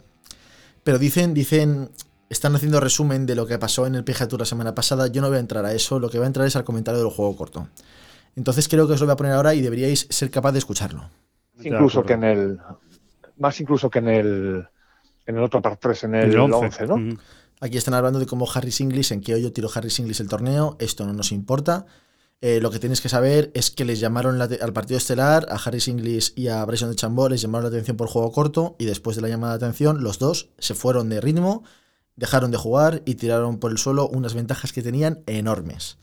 Pero 0.82 0.98
dicen, 0.98 1.32
dicen. 1.32 1.90
Están 2.28 2.56
haciendo 2.56 2.80
resumen 2.80 3.24
de 3.24 3.36
lo 3.36 3.46
que 3.46 3.56
pasó 3.56 3.86
en 3.86 3.94
el 3.94 4.02
PGA 4.02 4.26
Tour 4.26 4.40
la 4.40 4.46
semana 4.46 4.74
pasada. 4.74 5.06
Yo 5.06 5.22
no 5.22 5.28
voy 5.28 5.36
a 5.36 5.40
entrar 5.40 5.64
a 5.64 5.74
eso. 5.74 6.00
Lo 6.00 6.10
que 6.10 6.18
voy 6.18 6.24
a 6.24 6.26
entrar 6.26 6.44
es 6.44 6.56
al 6.56 6.64
comentario 6.64 6.98
del 6.98 7.12
juego 7.12 7.36
corto. 7.36 7.68
Entonces 8.36 8.68
creo 8.68 8.86
que 8.86 8.94
os 8.94 9.00
lo 9.00 9.06
voy 9.06 9.12
a 9.12 9.16
poner 9.16 9.32
ahora 9.32 9.54
y 9.54 9.60
deberíais 9.60 10.06
ser 10.10 10.30
capaz 10.30 10.52
de 10.52 10.58
escucharlo. 10.58 11.08
Incluso 11.62 12.02
que 12.02 12.14
en 12.14 12.24
el. 12.24 12.58
Más 13.38 13.60
incluso 13.60 13.90
que 13.90 14.00
en 14.00 14.08
el. 14.08 14.68
En 15.26 15.36
el 15.36 15.42
otro 15.42 15.62
par 15.62 15.76
3, 15.76 16.04
en 16.04 16.14
el, 16.16 16.38
11, 16.38 16.86
¿no? 16.86 17.16
Aquí 17.60 17.78
están 17.78 17.94
hablando 17.94 18.18
de 18.18 18.26
cómo 18.26 18.46
Harry 18.52 18.70
Singlis, 18.70 19.10
en 19.10 19.22
qué 19.22 19.34
hoyo 19.34 19.52
tiró 19.52 19.70
Harry 19.74 19.88
Singlis 19.88 20.20
el 20.20 20.28
torneo. 20.28 20.76
Esto 20.78 21.06
no 21.06 21.14
nos 21.14 21.32
importa. 21.32 21.86
Eh, 22.46 22.60
lo 22.60 22.70
que 22.70 22.78
tienes 22.78 23.00
que 23.00 23.08
saber 23.08 23.50
es 23.54 23.70
que 23.70 23.86
les 23.86 24.00
llamaron 24.00 24.42
al 24.42 24.72
partido 24.74 24.98
estelar, 24.98 25.46
a 25.48 25.54
Harry 25.54 25.80
Singlis 25.80 26.34
y 26.36 26.48
a 26.48 26.62
Bryson 26.66 26.90
de 26.90 26.96
Chambó, 26.96 27.30
les 27.30 27.40
llamaron 27.40 27.64
la 27.64 27.68
atención 27.68 27.96
por 27.96 28.08
juego 28.08 28.32
corto 28.32 28.76
y 28.78 28.84
después 28.84 29.16
de 29.16 29.22
la 29.22 29.28
llamada 29.28 29.56
de 29.56 29.64
atención, 29.64 30.02
los 30.04 30.18
dos 30.18 30.50
se 30.58 30.74
fueron 30.74 31.08
de 31.08 31.22
ritmo, 31.22 31.64
dejaron 32.16 32.50
de 32.50 32.58
jugar 32.58 33.00
y 33.06 33.14
tiraron 33.14 33.58
por 33.58 33.70
el 33.70 33.78
suelo 33.78 34.08
unas 34.08 34.34
ventajas 34.34 34.74
que 34.74 34.82
tenían 34.82 35.22
enormes. 35.26 35.96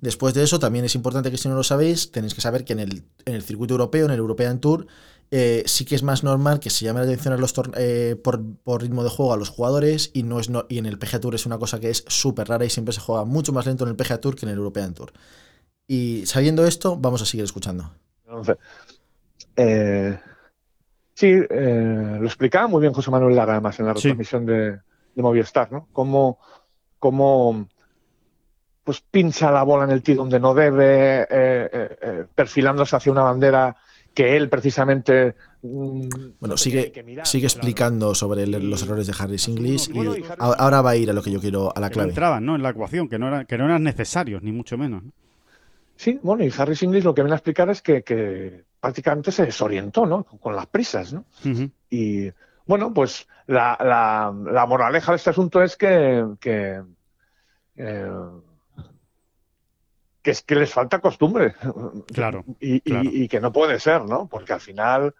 Después 0.00 0.34
de 0.34 0.44
eso, 0.44 0.58
también 0.58 0.84
es 0.84 0.94
importante 0.94 1.30
que 1.30 1.38
si 1.38 1.48
no 1.48 1.54
lo 1.54 1.64
sabéis, 1.64 2.12
tenéis 2.12 2.34
que 2.34 2.40
saber 2.40 2.64
que 2.64 2.72
en 2.72 2.80
el, 2.80 3.02
en 3.24 3.34
el 3.34 3.42
circuito 3.42 3.74
europeo, 3.74 4.04
en 4.06 4.12
el 4.12 4.18
European 4.18 4.60
Tour, 4.60 4.86
eh, 5.30 5.62
sí 5.66 5.84
que 5.84 5.94
es 5.94 6.02
más 6.02 6.24
normal 6.24 6.58
que 6.58 6.70
se 6.70 6.84
llame 6.84 7.00
la 7.00 7.06
atención 7.06 7.34
a 7.34 7.36
los 7.36 7.52
eh, 7.76 8.16
por, 8.22 8.40
ritmo 8.80 9.04
de 9.04 9.10
juego 9.10 9.34
a 9.34 9.36
los 9.36 9.50
jugadores 9.50 10.10
y 10.14 10.22
no 10.22 10.40
es 10.40 10.50
y 10.70 10.78
en 10.78 10.86
el 10.86 10.98
PGA 10.98 11.20
Tour 11.20 11.34
es 11.34 11.44
una 11.44 11.58
cosa 11.58 11.78
que 11.80 11.90
es 11.90 12.04
súper 12.06 12.48
rara 12.48 12.64
y 12.64 12.70
siempre 12.70 12.94
se 12.94 13.00
juega 13.00 13.24
mucho 13.24 13.52
más 13.52 13.66
lento 13.66 13.84
en 13.84 13.90
el 13.90 13.96
PGA 13.96 14.20
Tour 14.20 14.36
que 14.36 14.46
en 14.46 14.52
el 14.52 14.58
European 14.58 14.94
Tour. 14.94 15.12
Y 15.86 16.24
sabiendo 16.26 16.66
esto, 16.66 16.96
vamos 16.96 17.20
a 17.20 17.26
seguir 17.26 17.44
escuchando. 17.44 17.90
Eh, 19.56 20.18
sí, 21.14 21.32
lo 21.32 22.24
explicaba 22.24 22.68
muy 22.68 22.80
bien 22.80 22.92
José 22.92 23.10
Manuel 23.10 23.36
Lara, 23.36 23.54
además, 23.54 23.78
en 23.80 23.86
la 23.86 23.94
retransmisión 23.94 24.46
de, 24.46 24.78
de, 25.14 25.22
Movistar, 25.22 25.72
¿no? 25.72 25.88
Cómo, 25.92 26.38
cómo 26.98 27.68
pues 28.88 29.02
pincha 29.02 29.50
la 29.50 29.64
bola 29.64 29.84
en 29.84 29.90
el 29.90 30.02
tee 30.02 30.14
donde 30.14 30.40
no 30.40 30.54
debe, 30.54 31.20
eh, 31.20 31.28
eh, 31.30 31.98
eh, 32.00 32.24
perfilándose 32.34 32.96
hacia 32.96 33.12
una 33.12 33.20
bandera 33.20 33.76
que 34.14 34.34
él 34.34 34.48
precisamente... 34.48 35.34
Mm, 35.60 36.08
bueno, 36.40 36.56
sigue, 36.56 37.20
sigue 37.24 37.46
explicando 37.46 38.14
sobre 38.14 38.46
los 38.46 38.82
errores 38.82 39.06
de 39.06 39.14
Harry 39.18 39.36
Singlis 39.36 39.90
y, 39.90 40.24
ahora 40.38 40.80
va 40.80 40.92
a 40.92 40.96
ir 40.96 41.10
a 41.10 41.12
lo 41.12 41.22
que 41.22 41.30
yo 41.30 41.38
quiero, 41.38 41.70
a 41.76 41.80
la 41.80 41.90
clave. 41.90 42.06
Que 42.06 42.12
entraban, 42.12 42.46
¿no? 42.46 42.56
En 42.56 42.62
la 42.62 42.70
ecuación, 42.70 43.10
que 43.10 43.18
no, 43.18 43.44
que 43.44 43.58
no 43.58 43.66
eran 43.66 43.82
necesarios, 43.82 44.42
ni 44.42 44.52
mucho 44.52 44.78
menos. 44.78 45.02
Sí, 45.94 46.18
bueno, 46.22 46.42
y 46.42 46.52
Harry 46.56 46.74
Singlis 46.74 47.04
lo 47.04 47.14
que 47.14 47.20
viene 47.20 47.34
a 47.34 47.36
explicar 47.36 47.68
es 47.68 47.82
que, 47.82 48.64
prácticamente 48.80 49.32
se 49.32 49.44
desorientó, 49.44 50.06
¿no? 50.06 50.24
Con 50.24 50.56
las 50.56 50.66
prisas, 50.66 51.12
¿no? 51.12 51.26
Y 51.90 52.30
bueno, 52.64 52.94
pues 52.94 53.28
la, 53.48 54.32
moraleja 54.66 55.12
de 55.12 55.16
este 55.16 55.28
asunto 55.28 55.62
es 55.62 55.76
que, 55.76 56.24
que 56.40 56.80
es 60.30 60.42
que 60.42 60.54
les 60.54 60.72
falta 60.72 61.00
costumbre. 61.00 61.54
Claro. 62.12 62.44
Y, 62.60 63.28
que 63.28 63.40
no 63.40 63.52
puede 63.52 63.80
ser, 63.80 64.04
¿no? 64.04 64.28
Porque 64.28 64.52
al 64.52 64.60
final. 64.60 65.14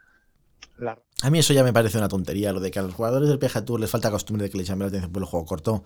A 1.22 1.30
mí 1.30 1.38
eso 1.38 1.52
ya 1.52 1.64
me 1.64 1.72
parece 1.72 1.98
una 1.98 2.08
tontería, 2.08 2.52
lo 2.52 2.60
de 2.60 2.70
que 2.70 2.78
a 2.78 2.82
los 2.82 2.94
jugadores 2.94 3.28
del 3.28 3.38
PGA 3.38 3.64
Tour 3.64 3.80
les 3.80 3.90
falta 3.90 4.10
costumbre 4.10 4.44
de 4.44 4.50
que 4.50 4.58
les 4.58 4.66
llame 4.66 4.84
la 4.84 4.88
atención 4.88 5.12
por 5.12 5.22
el 5.22 5.28
juego 5.28 5.46
corto. 5.46 5.84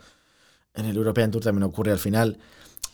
En 0.75 0.87
el 0.87 0.97
European 0.97 1.31
Tour 1.31 1.43
también 1.43 1.65
ocurre 1.65 1.93
al 1.93 1.99
final. 1.99 2.39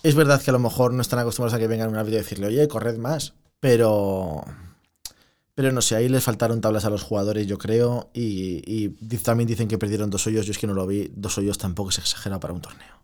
Es 0.03 0.15
verdad 0.15 0.41
que 0.43 0.51
a 0.51 0.53
lo 0.53 0.59
mejor 0.59 0.93
no 0.93 1.03
están 1.03 1.19
acostumbrados 1.19 1.55
a 1.55 1.59
que 1.59 1.67
vengan 1.67 1.89
una 1.89 2.03
vídeo 2.03 2.19
y 2.19 2.23
decirle, 2.23 2.47
oye, 2.47 2.69
corred 2.69 2.99
más. 2.99 3.35
Pero. 3.61 4.45
Pero 5.55 5.73
no 5.73 5.83
sé, 5.83 5.97
ahí 5.97 6.09
les 6.09 6.23
faltaron 6.23 6.61
tablas 6.61 6.85
a 6.85 6.91
los 6.91 7.03
jugadores, 7.03 7.49
yo 7.49 7.59
creo. 7.59 8.11
Y, 8.15 8.63
y 8.65 8.89
también 9.19 9.49
dicen 9.49 9.67
que 9.67 9.77
perdieron 9.77 10.09
dos 10.09 10.27
hoyos. 10.29 10.47
Yo 10.47 10.53
es 10.53 10.59
que 10.59 10.69
no 10.69 10.75
lo 10.75 10.87
vi. 10.87 11.11
Dos 11.15 11.37
hoyos 11.39 11.59
tampoco 11.59 11.91
es 11.91 11.99
exagerado 11.99 12.39
para 12.39 12.55
un 12.55 12.61
torneo 12.61 12.99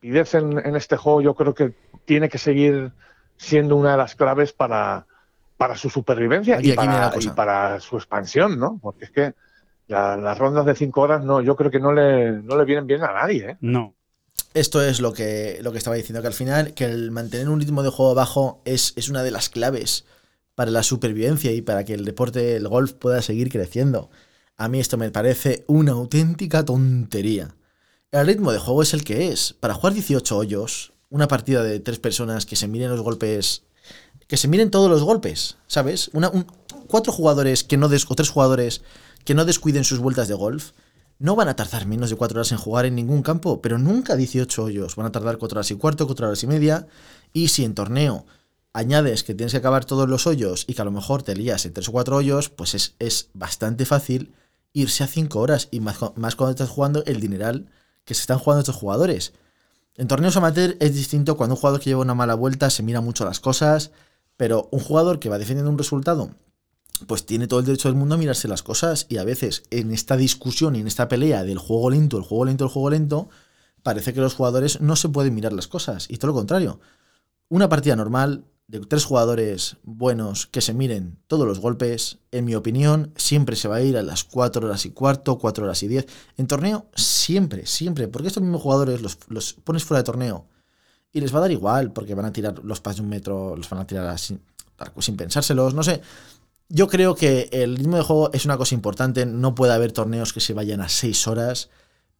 rapidez 0.00 0.34
en, 0.34 0.58
en, 0.58 0.76
este 0.76 0.96
juego 0.96 1.20
yo 1.20 1.34
creo 1.34 1.54
que 1.54 1.74
tiene 2.06 2.28
que 2.28 2.38
seguir 2.38 2.92
siendo 3.36 3.76
una 3.76 3.92
de 3.92 3.96
las 3.98 4.14
claves 4.14 4.52
para, 4.52 5.06
para 5.58 5.76
su 5.76 5.90
supervivencia 5.90 6.58
y, 6.60 6.72
para, 6.72 7.12
y, 7.20 7.28
para, 7.28 7.80
su 7.80 7.96
expansión, 7.96 8.58
¿no? 8.58 8.78
Porque 8.82 9.04
es 9.04 9.10
que 9.10 9.34
las 9.88 10.38
rondas 10.38 10.64
de 10.64 10.74
cinco 10.74 11.02
horas 11.02 11.22
no, 11.24 11.42
yo 11.42 11.56
creo 11.56 11.70
que 11.70 11.80
no 11.80 11.92
le, 11.92 12.32
no 12.32 12.56
le 12.56 12.64
vienen 12.64 12.86
bien 12.86 13.02
a 13.02 13.12
nadie. 13.12 13.50
¿eh? 13.50 13.56
No. 13.60 13.94
esto 14.54 14.82
es 14.82 15.00
lo 15.00 15.12
que, 15.12 15.58
lo 15.62 15.72
que 15.72 15.78
estaba 15.78 15.96
diciendo, 15.96 16.22
que 16.22 16.28
al 16.28 16.34
final 16.34 16.74
que 16.74 16.84
el 16.84 17.10
mantener 17.10 17.48
un 17.48 17.60
ritmo 17.60 17.82
de 17.82 17.90
juego 17.90 18.14
bajo 18.14 18.62
es, 18.64 18.94
es 18.96 19.08
una 19.08 19.22
de 19.22 19.32
las 19.32 19.48
claves 19.48 20.06
para 20.54 20.70
la 20.70 20.82
supervivencia 20.82 21.52
y 21.52 21.60
para 21.60 21.84
que 21.84 21.94
el 21.94 22.04
deporte, 22.04 22.56
el 22.56 22.68
golf, 22.68 22.92
pueda 22.92 23.20
seguir 23.20 23.50
creciendo. 23.50 24.10
A 24.56 24.68
mí 24.68 24.80
esto 24.80 24.96
me 24.96 25.10
parece 25.10 25.64
una 25.66 25.92
auténtica 25.92 26.64
tontería. 26.64 27.48
El 28.12 28.26
ritmo 28.26 28.50
de 28.50 28.58
juego 28.58 28.82
es 28.82 28.92
el 28.92 29.04
que 29.04 29.28
es. 29.28 29.52
Para 29.52 29.74
jugar 29.74 29.94
18 29.94 30.36
hoyos, 30.36 30.92
una 31.10 31.28
partida 31.28 31.62
de 31.62 31.78
tres 31.78 32.00
personas 32.00 32.44
que 32.44 32.56
se 32.56 32.66
miren 32.66 32.90
los 32.90 33.02
golpes. 33.02 33.62
Que 34.26 34.36
se 34.36 34.48
miren 34.48 34.72
todos 34.72 34.90
los 34.90 35.04
golpes, 35.04 35.58
¿sabes? 35.68 36.10
Una, 36.12 36.32
cuatro 36.88 37.12
jugadores 37.12 37.62
que 37.62 37.76
no 37.76 37.86
o 37.86 38.14
tres 38.16 38.30
jugadores 38.30 38.82
que 39.24 39.34
no 39.34 39.44
descuiden 39.44 39.84
sus 39.84 40.00
vueltas 40.00 40.26
de 40.26 40.34
golf. 40.34 40.72
No 41.20 41.36
van 41.36 41.48
a 41.48 41.54
tardar 41.54 41.86
menos 41.86 42.10
de 42.10 42.16
cuatro 42.16 42.38
horas 42.38 42.50
en 42.50 42.58
jugar 42.58 42.84
en 42.84 42.96
ningún 42.96 43.22
campo, 43.22 43.62
pero 43.62 43.78
nunca 43.78 44.16
18 44.16 44.64
hoyos. 44.64 44.96
Van 44.96 45.06
a 45.06 45.12
tardar 45.12 45.38
cuatro 45.38 45.58
horas 45.58 45.70
y 45.70 45.76
cuarto, 45.76 46.06
cuatro 46.06 46.26
horas 46.26 46.42
y 46.42 46.48
media. 46.48 46.88
Y 47.32 47.48
si 47.48 47.64
en 47.64 47.74
torneo 47.74 48.26
añades 48.72 49.22
que 49.22 49.34
tienes 49.34 49.52
que 49.52 49.58
acabar 49.58 49.84
todos 49.84 50.08
los 50.08 50.26
hoyos 50.26 50.64
y 50.66 50.74
que 50.74 50.82
a 50.82 50.84
lo 50.84 50.90
mejor 50.90 51.22
te 51.22 51.36
lías 51.36 51.64
en 51.64 51.74
tres 51.74 51.88
o 51.88 51.92
cuatro 51.92 52.16
hoyos, 52.16 52.48
pues 52.48 52.74
es, 52.74 52.96
es 52.98 53.28
bastante 53.34 53.86
fácil 53.86 54.34
irse 54.72 55.04
a 55.04 55.06
cinco 55.06 55.38
horas. 55.38 55.68
Y 55.70 55.78
más, 55.78 55.98
más 56.16 56.34
cuando 56.34 56.50
estás 56.50 56.70
jugando 56.70 57.04
el 57.04 57.20
dineral 57.20 57.68
que 58.04 58.14
se 58.14 58.22
están 58.22 58.38
jugando 58.38 58.60
estos 58.60 58.76
jugadores. 58.76 59.32
En 59.96 60.08
torneos 60.08 60.36
amateur 60.36 60.76
es 60.80 60.94
distinto 60.94 61.36
cuando 61.36 61.54
un 61.54 61.60
jugador 61.60 61.80
que 61.80 61.90
lleva 61.90 62.02
una 62.02 62.14
mala 62.14 62.34
vuelta 62.34 62.70
se 62.70 62.82
mira 62.82 63.00
mucho 63.00 63.24
las 63.24 63.40
cosas, 63.40 63.90
pero 64.36 64.68
un 64.72 64.80
jugador 64.80 65.18
que 65.18 65.28
va 65.28 65.38
defendiendo 65.38 65.70
un 65.70 65.78
resultado, 65.78 66.30
pues 67.06 67.26
tiene 67.26 67.46
todo 67.46 67.60
el 67.60 67.66
derecho 67.66 67.88
del 67.88 67.98
mundo 67.98 68.14
a 68.14 68.18
mirarse 68.18 68.48
las 68.48 68.62
cosas 68.62 69.06
y 69.08 69.18
a 69.18 69.24
veces 69.24 69.62
en 69.70 69.90
esta 69.92 70.16
discusión 70.16 70.76
y 70.76 70.80
en 70.80 70.86
esta 70.86 71.08
pelea 71.08 71.44
del 71.44 71.58
juego 71.58 71.90
lento, 71.90 72.16
el 72.16 72.24
juego 72.24 72.46
lento, 72.46 72.64
el 72.64 72.70
juego 72.70 72.90
lento, 72.90 73.28
parece 73.82 74.14
que 74.14 74.20
los 74.20 74.34
jugadores 74.34 74.80
no 74.80 74.96
se 74.96 75.08
pueden 75.08 75.34
mirar 75.34 75.52
las 75.52 75.68
cosas 75.68 76.06
y 76.08 76.16
todo 76.16 76.28
lo 76.28 76.34
contrario. 76.34 76.80
Una 77.48 77.68
partida 77.68 77.96
normal 77.96 78.44
de 78.70 78.78
tres 78.80 79.04
jugadores 79.04 79.78
buenos 79.82 80.46
que 80.46 80.60
se 80.60 80.72
miren 80.72 81.18
todos 81.26 81.44
los 81.44 81.58
golpes, 81.58 82.18
en 82.30 82.44
mi 82.44 82.54
opinión, 82.54 83.12
siempre 83.16 83.56
se 83.56 83.66
va 83.66 83.76
a 83.76 83.82
ir 83.82 83.96
a 83.96 84.02
las 84.02 84.22
4 84.22 84.64
horas 84.64 84.86
y 84.86 84.90
cuarto, 84.90 85.38
4 85.38 85.64
horas 85.64 85.82
y 85.82 85.88
10. 85.88 86.06
En 86.36 86.46
torneo, 86.46 86.86
siempre, 86.94 87.66
siempre, 87.66 88.06
porque 88.06 88.28
estos 88.28 88.44
mismos 88.44 88.62
jugadores 88.62 89.00
los, 89.02 89.54
pones 89.54 89.84
fuera 89.84 90.02
de 90.02 90.04
torneo 90.04 90.46
y 91.12 91.20
les 91.20 91.34
va 91.34 91.38
a 91.38 91.40
dar 91.42 91.50
igual, 91.50 91.92
porque 91.92 92.14
van 92.14 92.26
a 92.26 92.32
tirar 92.32 92.64
los 92.64 92.80
pases 92.80 92.98
de 92.98 93.02
un 93.02 93.08
metro, 93.08 93.56
los 93.56 93.68
van 93.68 93.80
a 93.80 93.86
tirar 93.88 94.16
sin, 94.20 94.40
sin 95.00 95.16
pensárselos, 95.16 95.74
no 95.74 95.82
sé. 95.82 96.00
Yo 96.68 96.86
creo 96.86 97.16
que 97.16 97.48
el 97.50 97.76
ritmo 97.76 97.96
de 97.96 98.04
juego 98.04 98.30
es 98.32 98.44
una 98.44 98.56
cosa 98.56 98.76
importante, 98.76 99.26
no 99.26 99.56
puede 99.56 99.72
haber 99.72 99.90
torneos 99.90 100.32
que 100.32 100.40
se 100.40 100.54
vayan 100.54 100.80
a 100.80 100.88
6 100.88 101.26
horas, 101.26 101.70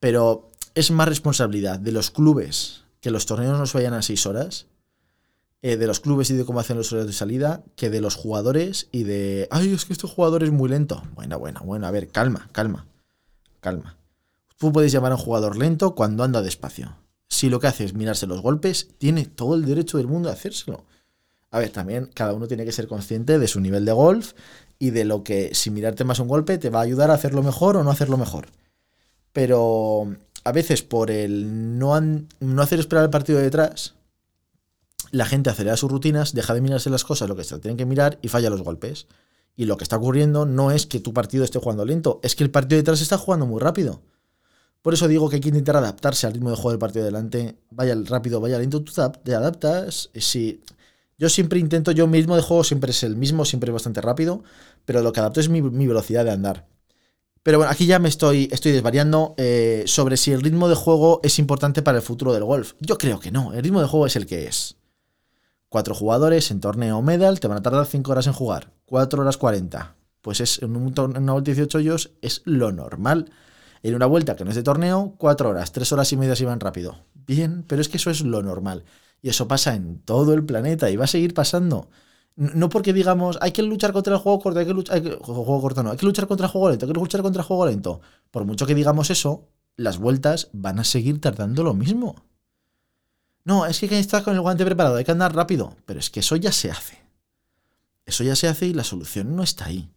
pero 0.00 0.50
es 0.74 0.90
más 0.90 1.08
responsabilidad 1.08 1.78
de 1.78 1.92
los 1.92 2.10
clubes 2.10 2.82
que 3.00 3.12
los 3.12 3.26
torneos 3.26 3.56
no 3.56 3.66
se 3.66 3.78
vayan 3.78 3.94
a 3.94 4.02
6 4.02 4.26
horas 4.26 4.66
eh, 5.62 5.76
de 5.76 5.86
los 5.86 6.00
clubes 6.00 6.30
y 6.30 6.34
de 6.34 6.44
cómo 6.44 6.60
hacen 6.60 6.76
los 6.76 6.90
horarios 6.92 7.08
de 7.08 7.12
salida 7.12 7.62
que 7.76 7.90
de 7.90 8.00
los 8.00 8.14
jugadores 8.14 8.88
y 8.92 9.02
de, 9.04 9.46
ay, 9.50 9.72
es 9.72 9.84
que 9.84 9.92
este 9.92 10.08
jugador 10.08 10.42
es 10.42 10.50
muy 10.50 10.68
lento. 10.68 11.02
Bueno, 11.14 11.38
bueno, 11.38 11.60
bueno, 11.64 11.86
a 11.86 11.90
ver, 11.90 12.08
calma, 12.08 12.48
calma, 12.52 12.86
calma. 13.60 13.96
Tú 14.56 14.72
puedes 14.72 14.92
llamar 14.92 15.12
a 15.12 15.16
un 15.16 15.20
jugador 15.20 15.56
lento 15.56 15.94
cuando 15.94 16.24
anda 16.24 16.42
despacio. 16.42 16.96
Si 17.28 17.48
lo 17.48 17.60
que 17.60 17.66
hace 17.66 17.84
es 17.84 17.94
mirarse 17.94 18.26
los 18.26 18.40
golpes, 18.40 18.88
tiene 18.98 19.24
todo 19.24 19.54
el 19.54 19.64
derecho 19.64 19.98
del 19.98 20.06
mundo 20.06 20.28
a 20.28 20.32
hacérselo. 20.32 20.84
A 21.50 21.58
ver, 21.58 21.70
también 21.70 22.10
cada 22.14 22.32
uno 22.32 22.46
tiene 22.46 22.64
que 22.64 22.72
ser 22.72 22.86
consciente 22.86 23.38
de 23.38 23.48
su 23.48 23.60
nivel 23.60 23.84
de 23.84 23.92
golf 23.92 24.32
y 24.78 24.90
de 24.90 25.04
lo 25.04 25.24
que 25.24 25.54
si 25.54 25.70
mirarte 25.70 26.04
más 26.04 26.20
un 26.20 26.28
golpe 26.28 26.58
te 26.58 26.70
va 26.70 26.80
a 26.80 26.82
ayudar 26.82 27.10
a 27.10 27.14
hacerlo 27.14 27.42
mejor 27.42 27.76
o 27.76 27.84
no 27.84 27.90
hacerlo 27.90 28.16
mejor. 28.16 28.46
Pero 29.32 30.14
a 30.44 30.52
veces 30.52 30.82
por 30.82 31.10
el 31.10 31.78
no, 31.78 32.00
no 32.40 32.62
hacer 32.62 32.80
esperar 32.80 33.04
el 33.04 33.10
partido 33.10 33.38
detrás, 33.38 33.94
la 35.10 35.26
gente 35.26 35.50
acelera 35.50 35.76
sus 35.76 35.90
rutinas, 35.90 36.34
deja 36.34 36.54
de 36.54 36.60
mirarse 36.60 36.90
las 36.90 37.04
cosas, 37.04 37.28
lo 37.28 37.36
que 37.36 37.44
se 37.44 37.58
tienen 37.58 37.76
que 37.76 37.86
mirar 37.86 38.18
y 38.22 38.28
falla 38.28 38.50
los 38.50 38.62
golpes. 38.62 39.06
Y 39.56 39.64
lo 39.64 39.76
que 39.76 39.84
está 39.84 39.96
ocurriendo 39.96 40.46
no 40.46 40.70
es 40.70 40.86
que 40.86 41.00
tu 41.00 41.12
partido 41.12 41.44
esté 41.44 41.58
jugando 41.58 41.84
lento, 41.84 42.20
es 42.22 42.36
que 42.36 42.44
el 42.44 42.50
partido 42.50 42.78
detrás 42.78 43.00
está 43.00 43.18
jugando 43.18 43.46
muy 43.46 43.60
rápido. 43.60 44.02
Por 44.82 44.94
eso 44.94 45.08
digo 45.08 45.28
que 45.28 45.36
hay 45.36 45.40
que 45.40 45.48
intentar 45.50 45.76
adaptarse 45.76 46.26
al 46.26 46.32
ritmo 46.32 46.50
de 46.50 46.56
juego 46.56 46.70
del 46.70 46.78
partido 46.78 47.04
delante. 47.04 47.56
Vaya 47.70 47.94
rápido, 48.06 48.40
vaya 48.40 48.58
lento, 48.58 48.82
tú 48.82 48.92
te 49.22 49.34
adaptas. 49.34 50.08
Si, 50.14 50.62
yo 51.18 51.28
siempre 51.28 51.58
intento, 51.58 51.92
yo 51.92 52.06
mismo 52.06 52.34
de 52.34 52.40
juego 52.40 52.64
siempre 52.64 52.92
es 52.92 53.02
el 53.02 53.14
mismo, 53.14 53.44
siempre 53.44 53.68
es 53.68 53.74
bastante 53.74 54.00
rápido, 54.00 54.42
pero 54.86 55.02
lo 55.02 55.12
que 55.12 55.20
adapto 55.20 55.40
es 55.40 55.50
mi, 55.50 55.60
velocidad 55.60 56.24
de 56.24 56.30
andar. 56.30 56.66
Pero 57.42 57.58
bueno, 57.58 57.70
aquí 57.70 57.84
ya 57.84 57.98
me 57.98 58.08
estoy, 58.08 58.48
estoy 58.50 58.72
desvariando 58.72 59.34
eh, 59.36 59.84
sobre 59.86 60.16
si 60.16 60.32
el 60.32 60.40
ritmo 60.40 60.68
de 60.70 60.74
juego 60.74 61.20
es 61.22 61.38
importante 61.38 61.82
para 61.82 61.98
el 61.98 62.02
futuro 62.02 62.32
del 62.32 62.44
golf. 62.44 62.72
Yo 62.80 62.96
creo 62.96 63.20
que 63.20 63.30
no, 63.30 63.52
el 63.52 63.62
ritmo 63.62 63.82
de 63.82 63.86
juego 63.86 64.06
es 64.06 64.16
el 64.16 64.24
que 64.24 64.46
es. 64.46 64.76
Cuatro 65.70 65.94
jugadores 65.94 66.50
en 66.50 66.58
torneo 66.58 67.00
medal 67.00 67.38
te 67.38 67.46
van 67.46 67.58
a 67.58 67.62
tardar 67.62 67.86
5 67.86 68.10
horas 68.10 68.26
en 68.26 68.32
jugar. 68.32 68.72
4 68.86 69.22
horas 69.22 69.36
40. 69.36 69.94
Pues 70.20 70.40
es 70.40 70.60
en, 70.62 70.74
un, 70.74 70.92
una 70.98 71.32
vuelta 71.32 71.52
de 71.52 71.54
18 71.54 71.78
hoyos 71.78 72.10
es 72.22 72.42
lo 72.44 72.72
normal. 72.72 73.30
En 73.84 73.94
una 73.94 74.06
vuelta 74.06 74.34
que 74.34 74.44
no 74.44 74.50
es 74.50 74.56
de 74.56 74.64
torneo, 74.64 75.14
4 75.16 75.48
horas, 75.48 75.70
3 75.70 75.92
horas 75.92 76.12
y 76.12 76.16
media 76.16 76.34
si 76.34 76.44
van 76.44 76.58
rápido. 76.58 76.98
Bien, 77.14 77.64
pero 77.68 77.80
es 77.80 77.88
que 77.88 77.98
eso 77.98 78.10
es 78.10 78.22
lo 78.22 78.42
normal. 78.42 78.84
Y 79.22 79.28
eso 79.28 79.46
pasa 79.46 79.76
en 79.76 80.00
todo 80.00 80.34
el 80.34 80.44
planeta 80.44 80.90
y 80.90 80.96
va 80.96 81.04
a 81.04 81.06
seguir 81.06 81.34
pasando. 81.34 81.88
No 82.34 82.68
porque 82.68 82.92
digamos, 82.92 83.38
hay 83.40 83.52
que 83.52 83.62
luchar 83.62 83.92
contra 83.92 84.14
el 84.14 84.18
juego 84.18 84.40
corto, 84.40 84.58
hay 84.58 84.66
que 84.66 84.74
luchar, 84.74 85.00
juego 85.20 85.60
corto 85.60 85.84
no, 85.84 85.92
hay 85.92 85.96
que 85.96 86.06
luchar 86.06 86.26
contra 86.26 86.46
el 86.46 86.52
juego 86.52 86.70
lento, 86.70 86.86
hay 86.86 86.92
que 86.92 86.98
luchar 86.98 87.22
contra 87.22 87.42
el 87.42 87.46
juego 87.46 87.66
lento. 87.66 88.00
Por 88.32 88.44
mucho 88.44 88.66
que 88.66 88.74
digamos 88.74 89.08
eso, 89.10 89.46
las 89.76 89.98
vueltas 89.98 90.48
van 90.52 90.80
a 90.80 90.84
seguir 90.84 91.20
tardando 91.20 91.62
lo 91.62 91.74
mismo. 91.74 92.16
No, 93.44 93.66
es 93.66 93.78
que 93.80 93.86
hay 93.86 93.90
que 93.90 93.98
estar 93.98 94.22
con 94.22 94.34
el 94.34 94.40
guante 94.40 94.64
preparado, 94.64 94.96
hay 94.96 95.04
que 95.04 95.12
andar 95.12 95.34
rápido. 95.34 95.76
Pero 95.86 96.00
es 96.00 96.10
que 96.10 96.20
eso 96.20 96.36
ya 96.36 96.52
se 96.52 96.70
hace. 96.70 96.98
Eso 98.04 98.24
ya 98.24 98.36
se 98.36 98.48
hace 98.48 98.66
y 98.66 98.74
la 98.74 98.84
solución 98.84 99.36
no 99.36 99.42
está 99.42 99.66
ahí. 99.66 99.90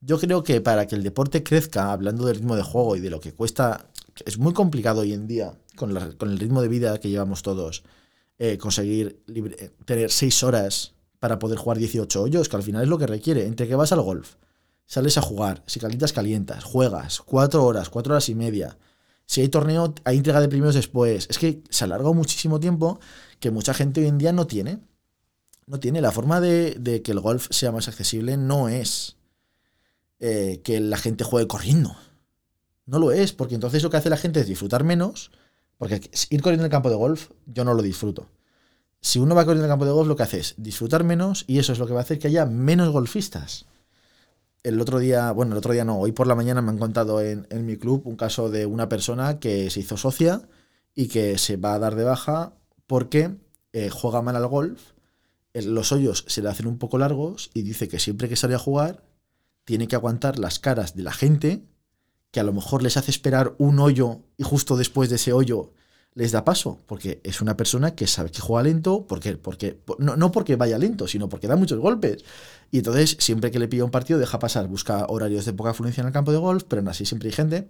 Yo 0.00 0.18
creo 0.20 0.42
que 0.42 0.60
para 0.60 0.86
que 0.86 0.94
el 0.94 1.02
deporte 1.02 1.42
crezca, 1.42 1.90
hablando 1.90 2.26
del 2.26 2.36
ritmo 2.36 2.54
de 2.54 2.62
juego 2.62 2.96
y 2.96 3.00
de 3.00 3.10
lo 3.10 3.20
que 3.20 3.32
cuesta, 3.32 3.86
es 4.24 4.38
muy 4.38 4.52
complicado 4.52 5.00
hoy 5.00 5.12
en 5.12 5.26
día, 5.26 5.58
con, 5.74 5.96
el 5.96 6.38
ritmo 6.38 6.62
de 6.62 6.68
vida 6.68 6.98
que 6.98 7.08
llevamos 7.08 7.42
todos, 7.42 7.82
eh, 8.38 8.58
conseguir 8.58 9.22
eh, 9.26 9.70
tener 9.84 10.10
6 10.10 10.42
horas 10.42 10.92
para 11.18 11.38
poder 11.38 11.58
jugar 11.58 11.78
18 11.78 12.22
hoyos, 12.22 12.48
que 12.48 12.56
al 12.56 12.62
final 12.62 12.82
es 12.82 12.88
lo 12.88 12.98
que 12.98 13.06
requiere. 13.06 13.46
Entre 13.46 13.66
que 13.66 13.74
vas 13.74 13.92
al 13.92 14.02
golf, 14.02 14.34
sales 14.84 15.18
a 15.18 15.22
jugar, 15.22 15.62
si 15.66 15.80
calientas, 15.80 16.12
calientas, 16.12 16.64
juegas 16.64 17.20
4 17.22 17.64
horas, 17.64 17.88
4 17.88 18.12
horas 18.12 18.28
y 18.28 18.34
media, 18.34 18.76
si 19.26 19.40
hay 19.40 19.48
torneo, 19.48 19.92
hay 20.04 20.18
entrega 20.18 20.40
de 20.40 20.48
premios 20.48 20.74
después. 20.74 21.26
Es 21.28 21.38
que 21.38 21.62
se 21.68 21.84
alargado 21.84 22.14
muchísimo 22.14 22.60
tiempo 22.60 23.00
que 23.40 23.50
mucha 23.50 23.74
gente 23.74 24.00
hoy 24.00 24.06
en 24.06 24.18
día 24.18 24.32
no 24.32 24.46
tiene. 24.46 24.78
No 25.66 25.80
tiene. 25.80 26.00
La 26.00 26.12
forma 26.12 26.40
de, 26.40 27.02
que 27.04 27.12
el 27.12 27.20
golf 27.20 27.48
sea 27.50 27.72
más 27.72 27.88
accesible 27.88 28.36
no 28.36 28.68
es 28.68 29.16
eh, 30.20 30.60
que 30.62 30.80
la 30.80 30.96
gente 30.96 31.24
juegue 31.24 31.48
corriendo. 31.48 31.96
No 32.86 33.00
lo 33.00 33.10
es, 33.10 33.32
porque 33.32 33.56
entonces 33.56 33.82
lo 33.82 33.90
que 33.90 33.96
hace 33.96 34.10
la 34.10 34.16
gente 34.16 34.40
es 34.40 34.46
disfrutar 34.46 34.84
menos. 34.84 35.32
Porque 35.76 35.96
ir 36.30 36.40
corriendo 36.40 36.62
en 36.62 36.66
el 36.66 36.70
campo 36.70 36.88
de 36.88 36.96
golf, 36.96 37.30
yo 37.46 37.64
no 37.64 37.74
lo 37.74 37.82
disfruto. 37.82 38.30
Si 39.00 39.18
uno 39.18 39.34
va 39.34 39.44
corriendo 39.44 39.64
en 39.64 39.70
el 39.70 39.72
campo 39.72 39.86
de 39.86 39.92
golf, 39.92 40.08
lo 40.08 40.16
que 40.16 40.22
hace 40.22 40.38
es 40.38 40.54
disfrutar 40.56 41.02
menos 41.02 41.44
y 41.48 41.58
eso 41.58 41.72
es 41.72 41.80
lo 41.80 41.86
que 41.86 41.92
va 41.92 42.00
a 42.00 42.02
hacer 42.02 42.20
que 42.20 42.28
haya 42.28 42.46
menos 42.46 42.90
golfistas 42.90 43.66
el 44.66 44.80
otro 44.80 44.98
día, 44.98 45.30
bueno, 45.30 45.52
el 45.52 45.58
otro 45.58 45.72
día 45.72 45.84
no, 45.84 45.96
hoy 45.96 46.10
por 46.10 46.26
la 46.26 46.34
mañana 46.34 46.60
me 46.60 46.70
han 46.70 46.78
contado 46.78 47.20
en, 47.20 47.46
mi 47.64 47.76
club 47.76 48.02
un 48.04 48.16
caso 48.16 48.50
de 48.50 48.66
una 48.66 48.88
persona 48.88 49.38
que 49.38 49.70
se 49.70 49.78
hizo 49.78 49.96
socia 49.96 50.48
y 50.92 51.06
que 51.06 51.38
se 51.38 51.56
va 51.56 51.74
a 51.74 51.78
dar 51.78 51.94
de 51.94 52.02
baja 52.02 52.52
porque 52.88 53.36
eh, 53.72 53.90
juega 53.90 54.22
mal 54.22 54.34
al 54.34 54.48
golf, 54.48 54.90
los 55.54 55.92
hoyos 55.92 56.24
se 56.26 56.42
le 56.42 56.48
hacen 56.48 56.66
un 56.66 56.78
poco 56.78 56.98
largos 56.98 57.52
y 57.54 57.62
dice 57.62 57.86
que 57.86 58.00
siempre 58.00 58.28
que 58.28 58.34
sale 58.34 58.56
a 58.56 58.58
jugar 58.58 59.04
tiene 59.64 59.86
que 59.86 59.94
aguantar 59.94 60.40
las 60.40 60.58
caras 60.58 60.96
de 60.96 61.04
la 61.04 61.12
gente 61.12 61.62
que 62.32 62.40
a 62.40 62.42
lo 62.42 62.52
mejor 62.52 62.82
les 62.82 62.96
hace 62.96 63.12
esperar 63.12 63.54
un 63.58 63.78
hoyo 63.78 64.22
y 64.36 64.42
justo 64.42 64.76
después 64.76 65.10
de 65.10 65.16
ese 65.16 65.32
hoyo 65.32 65.74
les 66.16 66.32
da 66.32 66.44
paso, 66.44 66.80
porque 66.86 67.20
es 67.24 67.42
una 67.42 67.58
persona 67.58 67.94
que 67.94 68.06
sabe 68.06 68.30
que 68.30 68.40
juega 68.40 68.62
lento, 68.62 69.06
porque, 69.06 69.36
porque 69.36 69.78
no, 69.98 70.16
no, 70.16 70.32
porque 70.32 70.56
vaya 70.56 70.78
lento, 70.78 71.06
sino 71.06 71.28
porque 71.28 71.46
da 71.46 71.56
muchos 71.56 71.78
golpes. 71.78 72.24
Y 72.70 72.78
entonces, 72.78 73.18
siempre 73.20 73.50
que 73.50 73.58
le 73.58 73.68
pilla 73.68 73.84
un 73.84 73.90
partido, 73.90 74.18
deja 74.18 74.38
pasar, 74.38 74.66
busca 74.66 75.04
horarios 75.10 75.44
de 75.44 75.52
poca 75.52 75.70
afluencia 75.70 76.00
en 76.00 76.06
el 76.06 76.14
campo 76.14 76.32
de 76.32 76.38
golf, 76.38 76.64
pero 76.66 76.80
aún 76.80 76.88
así 76.88 77.04
siempre 77.04 77.28
hay 77.28 77.34
gente. 77.34 77.68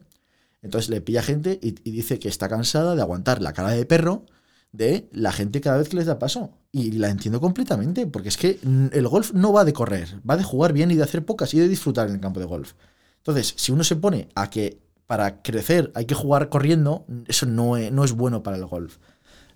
Entonces 0.62 0.88
le 0.90 1.00
pilla 1.00 1.22
gente 1.22 1.59
y, 1.61 1.72
dice 1.90 2.20
que 2.20 2.28
está 2.28 2.48
cansada 2.48 2.94
de 2.94 3.02
aguantar 3.02 3.42
la 3.42 3.52
cara 3.52 3.70
de 3.70 3.85
perro 3.85 4.26
de 4.70 5.09
la 5.11 5.32
gente 5.32 5.61
cada 5.61 5.78
vez 5.78 5.88
que 5.88 5.96
les 5.96 6.06
da 6.06 6.20
paso. 6.20 6.52
Y 6.70 6.92
la 6.92 7.09
entiendo 7.11 7.40
completamente, 7.40 8.06
porque 8.06 8.28
es 8.28 8.37
que 8.37 8.61
el 8.92 9.09
golf 9.09 9.32
no 9.32 9.52
va 9.52 9.64
de 9.64 9.72
correr, 9.72 10.20
va 10.28 10.37
de 10.37 10.44
jugar 10.44 10.72
bien 10.72 10.92
y 10.92 10.94
de 10.94 11.02
hacer 11.02 11.24
pocas 11.24 11.52
y 11.52 11.59
de 11.59 11.68
disfrutar 11.68 12.09
en 12.09 12.14
el 12.14 12.20
campo 12.20 12.38
de 12.38 12.46
golf. 12.46 12.74
Entonces, 13.18 13.54
si 13.56 13.72
uno 13.72 13.82
se 13.82 13.96
pone 13.96 14.28
a 14.37 14.50
que 14.50 14.86
para 15.07 15.42
crecer 15.42 15.92
hay 15.95 16.07
que 16.07 16.14
jugar 16.14 16.49
corriendo, 16.49 17.07
eso 17.27 17.47
no 17.47 17.77
es, 17.77 17.92
no 17.92 18.05
es 18.05 18.12
bueno 18.12 18.42
para 18.42 18.57
el 18.57 18.66
golf. 18.66 18.99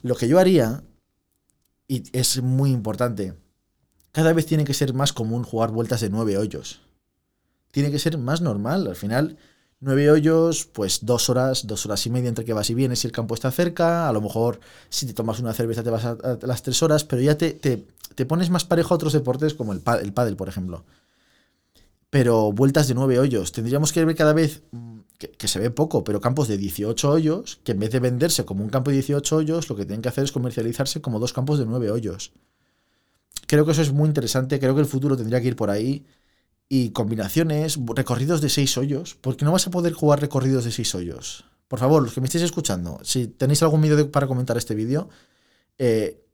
Lo 0.02 0.14
que 0.14 0.28
yo 0.28 0.38
haría, 0.38 0.82
y 1.88 2.04
es 2.12 2.42
muy 2.42 2.70
importante, 2.70 3.34
cada 4.12 4.32
vez 4.32 4.46
tiene 4.46 4.64
que 4.64 4.74
ser 4.74 4.94
más 4.94 5.12
común 5.12 5.44
jugar 5.44 5.70
vueltas 5.70 6.00
de 6.00 6.10
nueve 6.10 6.36
hoyos. 6.38 6.80
Tiene 7.70 7.90
que 7.90 7.98
ser 7.98 8.18
más 8.18 8.40
normal. 8.40 8.88
Al 8.88 8.96
final, 8.96 9.38
Nueve 9.82 10.10
hoyos, 10.10 10.66
pues 10.66 11.06
dos 11.06 11.30
horas, 11.30 11.66
dos 11.66 11.86
horas 11.86 12.04
y 12.04 12.10
media 12.10 12.28
entre 12.28 12.44
que 12.44 12.52
vas 12.52 12.68
y 12.68 12.74
vienes 12.74 12.98
si 12.98 13.06
el 13.06 13.14
campo 13.14 13.34
está 13.34 13.50
cerca. 13.50 14.10
A 14.10 14.12
lo 14.12 14.20
mejor 14.20 14.60
si 14.90 15.06
te 15.06 15.14
tomas 15.14 15.40
una 15.40 15.54
cerveza 15.54 15.82
te 15.82 15.88
vas 15.88 16.04
a, 16.04 16.38
las 16.42 16.62
tres 16.62 16.82
horas, 16.82 17.04
pero 17.04 17.22
ya 17.22 17.38
te, 17.38 17.52
te, 17.52 18.26
pones 18.26 18.50
más 18.50 18.66
parejo 18.66 18.92
a 18.92 18.96
otros 18.96 19.14
deportes 19.14 19.54
como 19.54 19.72
el, 19.72 19.80
el 20.02 20.12
pádel, 20.12 20.36
por 20.36 20.50
ejemplo. 20.50 20.84
Pero 22.10 22.52
vueltas 22.52 22.88
de 22.88 22.94
nueve 22.94 23.18
hoyos. 23.18 23.52
Tendríamos 23.52 23.94
que 23.94 24.04
ver 24.04 24.16
cada 24.16 24.34
vez, 24.34 24.62
que, 25.28 25.48
se 25.48 25.58
ve 25.58 25.70
poco, 25.70 26.02
pero 26.02 26.20
campos 26.20 26.48
de 26.48 26.56
18 26.56 27.10
hoyos, 27.10 27.60
que 27.62 27.72
en 27.72 27.80
vez 27.80 27.90
de 27.90 28.00
venderse 28.00 28.46
como 28.46 28.64
un 28.64 28.70
campo 28.70 28.90
de 28.90 28.96
18 28.96 29.36
hoyos, 29.36 29.68
lo 29.68 29.76
que 29.76 29.84
tienen 29.84 30.00
que 30.00 30.08
hacer 30.08 30.24
es 30.24 30.32
comercializarse 30.32 31.02
como 31.02 31.18
dos 31.18 31.34
campos 31.34 31.58
de 31.58 31.66
nueve 31.66 31.90
hoyos. 31.90 32.32
Creo 33.46 33.66
que 33.66 33.72
eso 33.72 33.82
es 33.82 33.92
muy 33.92 34.08
interesante, 34.08 34.58
creo 34.58 34.74
que 34.74 34.80
el 34.80 34.86
futuro 34.86 35.16
tendría 35.16 35.40
que 35.40 35.48
ir 35.48 35.56
por 35.56 35.70
ahí 35.70 36.06
y 36.68 36.90
combinaciones, 36.90 37.78
recorridos 37.94 38.40
de 38.40 38.48
seis 38.48 38.78
hoyos. 38.78 39.16
porque 39.20 39.44
no 39.44 39.52
vas 39.52 39.66
a 39.66 39.70
poder 39.70 39.92
jugar 39.92 40.20
recorridos 40.20 40.64
de 40.64 40.72
seis 40.72 40.94
hoyos? 40.94 41.44
Por 41.68 41.78
favor, 41.78 42.02
los 42.02 42.14
que 42.14 42.20
me 42.20 42.26
estéis 42.26 42.44
escuchando, 42.44 42.98
si 43.02 43.28
tenéis 43.28 43.62
algún 43.62 43.82
vídeo 43.82 44.10
para 44.10 44.26
comentar 44.26 44.56
este 44.56 44.74
vídeo, 44.74 45.08
eh, 45.78 46.24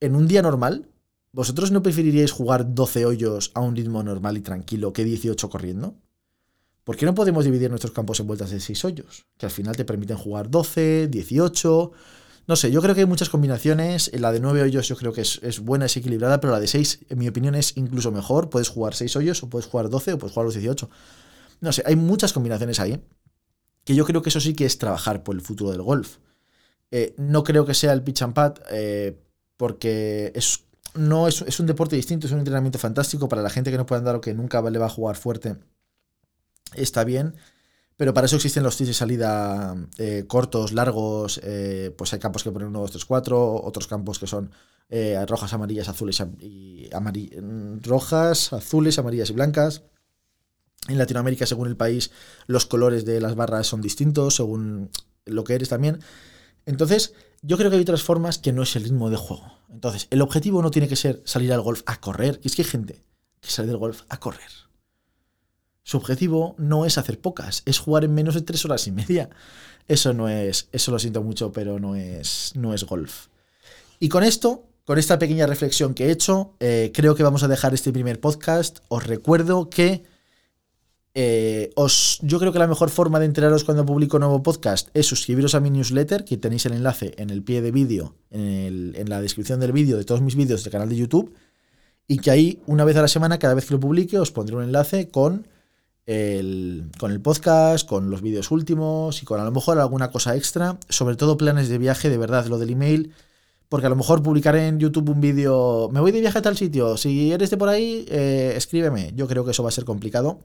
en 0.00 0.16
un 0.16 0.26
día 0.26 0.40
normal, 0.40 0.88
¿vosotros 1.32 1.70
no 1.70 1.82
preferiríais 1.82 2.32
jugar 2.32 2.74
12 2.74 3.04
hoyos 3.04 3.50
a 3.54 3.60
un 3.60 3.76
ritmo 3.76 4.02
normal 4.02 4.38
y 4.38 4.40
tranquilo 4.40 4.92
que 4.92 5.04
18 5.04 5.50
corriendo? 5.50 5.96
¿Por 6.84 6.96
qué 6.96 7.06
no 7.06 7.14
podemos 7.14 7.44
dividir 7.44 7.70
nuestros 7.70 7.92
campos 7.92 8.18
en 8.20 8.26
vueltas 8.26 8.50
de 8.50 8.60
6 8.60 8.84
hoyos? 8.84 9.26
Que 9.38 9.46
al 9.46 9.52
final 9.52 9.76
te 9.76 9.84
permiten 9.84 10.16
jugar 10.16 10.50
12, 10.50 11.08
18, 11.08 11.92
no 12.46 12.56
sé, 12.56 12.72
yo 12.72 12.82
creo 12.82 12.94
que 12.94 13.02
hay 13.02 13.06
muchas 13.06 13.28
combinaciones. 13.28 14.10
La 14.18 14.32
de 14.32 14.40
9 14.40 14.62
hoyos 14.62 14.88
yo 14.88 14.96
creo 14.96 15.12
que 15.12 15.20
es, 15.20 15.60
buena, 15.60 15.86
es 15.86 15.96
equilibrada, 15.96 16.40
pero 16.40 16.52
la 16.52 16.60
de 16.60 16.66
6, 16.66 17.06
en 17.08 17.18
mi 17.18 17.28
opinión, 17.28 17.54
es 17.54 17.76
incluso 17.76 18.10
mejor. 18.10 18.50
Puedes 18.50 18.68
jugar 18.68 18.94
6 18.94 19.16
hoyos, 19.16 19.42
o 19.42 19.48
puedes 19.48 19.66
jugar 19.66 19.88
12, 19.90 20.14
o 20.14 20.18
puedes 20.18 20.34
jugar 20.34 20.46
los 20.46 20.54
18. 20.54 20.90
No 21.60 21.72
sé, 21.72 21.82
hay 21.86 21.96
muchas 21.96 22.32
combinaciones 22.32 22.80
ahí. 22.80 23.00
Que 23.84 23.94
yo 23.94 24.04
creo 24.04 24.22
que 24.22 24.30
eso 24.30 24.40
sí 24.40 24.54
que 24.54 24.64
es 24.64 24.78
trabajar 24.78 25.22
por 25.22 25.36
el 25.36 25.40
futuro 25.40 25.70
del 25.70 25.82
golf. 25.82 26.18
Eh, 26.90 27.14
no 27.16 27.44
creo 27.44 27.64
que 27.64 27.74
sea 27.74 27.92
el 27.92 28.02
pitch 28.02 28.22
and 28.22 28.34
pad, 28.34 28.54
eh, 28.70 29.18
porque 29.56 30.32
es, 30.34 30.64
no 30.94 31.28
es, 31.28 31.42
es, 31.42 31.60
un 31.60 31.66
deporte 31.66 31.96
distinto, 31.96 32.26
es 32.26 32.32
un 32.32 32.40
entrenamiento 32.40 32.78
fantástico 32.78 33.28
para 33.28 33.42
la 33.42 33.50
gente 33.50 33.70
que 33.70 33.78
no 33.78 33.86
puede 33.86 34.00
andar 34.00 34.16
o 34.16 34.20
que 34.20 34.34
nunca 34.34 34.60
le 34.68 34.78
va 34.78 34.86
a 34.86 34.90
jugar 34.90 35.16
fuerte. 35.16 35.56
Está 36.74 37.04
bien. 37.04 37.34
Pero 37.96 38.14
para 38.14 38.26
eso 38.26 38.36
existen 38.36 38.62
los 38.62 38.76
tips 38.76 38.88
de 38.88 38.94
salida 38.94 39.76
eh, 39.98 40.24
cortos, 40.26 40.72
largos. 40.72 41.40
Eh, 41.42 41.94
pues 41.96 42.12
hay 42.12 42.18
campos 42.18 42.42
que 42.42 42.50
ponen 42.50 42.68
1, 42.68 42.80
2, 42.80 42.90
3, 42.90 43.04
4. 43.04 43.54
Otros 43.62 43.86
campos 43.86 44.18
que 44.18 44.26
son 44.26 44.50
eh, 44.88 45.24
rojas, 45.28 45.52
amarillas, 45.52 45.88
azules 45.88 46.22
y 46.40 46.90
rojas, 47.82 48.52
azules, 48.52 48.98
amarillas 48.98 49.30
y 49.30 49.32
blancas. 49.34 49.82
En 50.88 50.98
Latinoamérica, 50.98 51.46
según 51.46 51.68
el 51.68 51.76
país, 51.76 52.10
los 52.46 52.66
colores 52.66 53.04
de 53.04 53.20
las 53.20 53.36
barras 53.36 53.68
son 53.68 53.80
distintos, 53.80 54.34
según 54.34 54.90
lo 55.24 55.44
que 55.44 55.54
eres 55.54 55.68
también. 55.68 56.00
Entonces, 56.66 57.14
yo 57.42 57.56
creo 57.56 57.70
que 57.70 57.76
hay 57.76 57.82
otras 57.82 58.02
formas 58.02 58.38
que 58.38 58.52
no 58.52 58.62
es 58.62 58.74
el 58.74 58.84
ritmo 58.84 59.10
de 59.10 59.16
juego. 59.16 59.58
Entonces, 59.70 60.08
el 60.10 60.22
objetivo 60.22 60.60
no 60.62 60.70
tiene 60.70 60.88
que 60.88 60.96
ser 60.96 61.22
salir 61.24 61.52
al 61.52 61.60
golf 61.60 61.82
a 61.86 62.00
correr. 62.00 62.40
Y 62.42 62.48
es 62.48 62.56
que 62.56 62.62
hay 62.62 62.68
gente 62.68 63.04
que 63.40 63.50
sale 63.50 63.68
del 63.68 63.78
golf 63.78 64.02
a 64.08 64.18
correr. 64.18 64.50
Su 65.84 65.96
objetivo 65.96 66.54
no 66.58 66.86
es 66.86 66.96
hacer 66.98 67.18
pocas, 67.18 67.62
es 67.66 67.78
jugar 67.78 68.04
en 68.04 68.14
menos 68.14 68.34
de 68.34 68.42
tres 68.42 68.64
horas 68.64 68.86
y 68.86 68.92
media. 68.92 69.30
Eso 69.88 70.12
no 70.12 70.28
es, 70.28 70.68
eso 70.72 70.92
lo 70.92 70.98
siento 70.98 71.22
mucho, 71.22 71.50
pero 71.52 71.80
no 71.80 71.96
es, 71.96 72.52
no 72.54 72.72
es 72.72 72.84
golf. 72.84 73.26
Y 73.98 74.08
con 74.08 74.22
esto, 74.22 74.64
con 74.84 74.98
esta 74.98 75.18
pequeña 75.18 75.46
reflexión 75.46 75.94
que 75.94 76.06
he 76.06 76.10
hecho, 76.12 76.54
eh, 76.60 76.92
creo 76.94 77.14
que 77.14 77.22
vamos 77.22 77.42
a 77.42 77.48
dejar 77.48 77.74
este 77.74 77.92
primer 77.92 78.20
podcast. 78.20 78.78
Os 78.88 79.06
recuerdo 79.06 79.70
que 79.70 80.04
eh, 81.14 81.70
os, 81.74 82.20
yo 82.22 82.38
creo 82.38 82.52
que 82.52 82.58
la 82.58 82.68
mejor 82.68 82.88
forma 82.88 83.18
de 83.18 83.26
enteraros 83.26 83.64
cuando 83.64 83.84
publico 83.84 84.18
nuevo 84.18 84.42
podcast 84.42 84.88
es 84.94 85.06
suscribiros 85.06 85.54
a 85.54 85.60
mi 85.60 85.70
newsletter, 85.70 86.24
que 86.24 86.36
tenéis 86.36 86.64
el 86.66 86.74
enlace 86.74 87.14
en 87.18 87.30
el 87.30 87.42
pie 87.42 87.60
de 87.60 87.72
vídeo, 87.72 88.14
en, 88.30 88.94
en 88.96 89.10
la 89.10 89.20
descripción 89.20 89.60
del 89.60 89.72
vídeo 89.72 89.96
de 89.96 90.04
todos 90.04 90.22
mis 90.22 90.36
vídeos 90.36 90.62
del 90.62 90.72
canal 90.72 90.88
de 90.88 90.96
YouTube. 90.96 91.34
Y 92.06 92.18
que 92.18 92.30
ahí, 92.30 92.62
una 92.66 92.84
vez 92.84 92.96
a 92.96 93.02
la 93.02 93.08
semana, 93.08 93.38
cada 93.38 93.54
vez 93.54 93.66
que 93.66 93.74
lo 93.74 93.80
publique, 93.80 94.18
os 94.18 94.32
pondré 94.32 94.56
un 94.56 94.64
enlace 94.64 95.08
con 95.08 95.48
con 96.04 97.12
el 97.12 97.20
podcast, 97.22 97.88
con 97.88 98.10
los 98.10 98.22
vídeos 98.22 98.50
últimos 98.50 99.22
y 99.22 99.24
con 99.24 99.40
a 99.40 99.44
lo 99.44 99.52
mejor 99.52 99.78
alguna 99.78 100.10
cosa 100.10 100.36
extra, 100.36 100.78
sobre 100.88 101.16
todo 101.16 101.36
planes 101.36 101.68
de 101.68 101.78
viaje, 101.78 102.10
de 102.10 102.18
verdad, 102.18 102.46
lo 102.46 102.58
del 102.58 102.70
email, 102.70 103.12
porque 103.68 103.86
a 103.86 103.90
lo 103.90 103.96
mejor 103.96 104.22
publicaré 104.22 104.66
en 104.66 104.78
YouTube 104.80 105.10
un 105.10 105.20
vídeo, 105.20 105.88
me 105.92 106.00
voy 106.00 106.12
de 106.12 106.20
viaje 106.20 106.38
a 106.38 106.42
tal 106.42 106.56
sitio, 106.56 106.96
si 106.96 107.32
eres 107.32 107.50
de 107.50 107.56
por 107.56 107.68
ahí, 107.68 108.04
eh, 108.08 108.54
escríbeme, 108.56 109.12
yo 109.14 109.28
creo 109.28 109.44
que 109.44 109.52
eso 109.52 109.62
va 109.62 109.68
a 109.68 109.72
ser 109.72 109.84
complicado. 109.84 110.40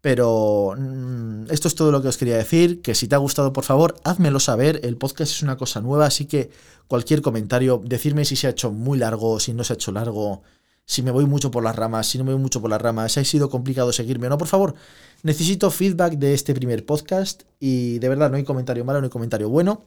Pero 0.00 0.74
mm, 0.76 1.46
esto 1.48 1.66
es 1.66 1.74
todo 1.74 1.90
lo 1.90 2.02
que 2.02 2.08
os 2.08 2.18
quería 2.18 2.36
decir, 2.36 2.82
que 2.82 2.94
si 2.94 3.08
te 3.08 3.14
ha 3.14 3.18
gustado, 3.18 3.54
por 3.54 3.64
favor, 3.64 3.96
házmelo 4.04 4.38
saber, 4.38 4.80
el 4.84 4.98
podcast 4.98 5.32
es 5.32 5.42
una 5.42 5.56
cosa 5.56 5.80
nueva, 5.80 6.04
así 6.04 6.26
que 6.26 6.50
cualquier 6.88 7.22
comentario, 7.22 7.80
decirme 7.82 8.26
si 8.26 8.36
se 8.36 8.46
ha 8.46 8.50
hecho 8.50 8.70
muy 8.70 8.98
largo, 8.98 9.40
si 9.40 9.54
no 9.54 9.64
se 9.64 9.72
ha 9.72 9.76
hecho 9.76 9.92
largo, 9.92 10.42
si 10.86 11.02
me 11.02 11.10
voy 11.10 11.26
mucho 11.26 11.50
por 11.50 11.62
las 11.64 11.76
ramas, 11.76 12.06
si 12.06 12.18
no 12.18 12.24
me 12.24 12.32
voy 12.32 12.42
mucho 12.42 12.60
por 12.60 12.70
las 12.70 12.80
ramas, 12.80 13.12
si 13.12 13.20
ha 13.20 13.24
sido 13.24 13.48
complicado 13.48 13.92
seguirme 13.92 14.26
o 14.26 14.30
no, 14.30 14.38
por 14.38 14.48
favor, 14.48 14.74
necesito 15.22 15.70
feedback 15.70 16.14
de 16.14 16.34
este 16.34 16.54
primer 16.54 16.84
podcast 16.84 17.44
y 17.58 17.98
de 17.98 18.08
verdad 18.08 18.30
no 18.30 18.36
hay 18.36 18.44
comentario 18.44 18.84
malo, 18.84 19.00
no 19.00 19.06
hay 19.06 19.10
comentario 19.10 19.48
bueno, 19.48 19.84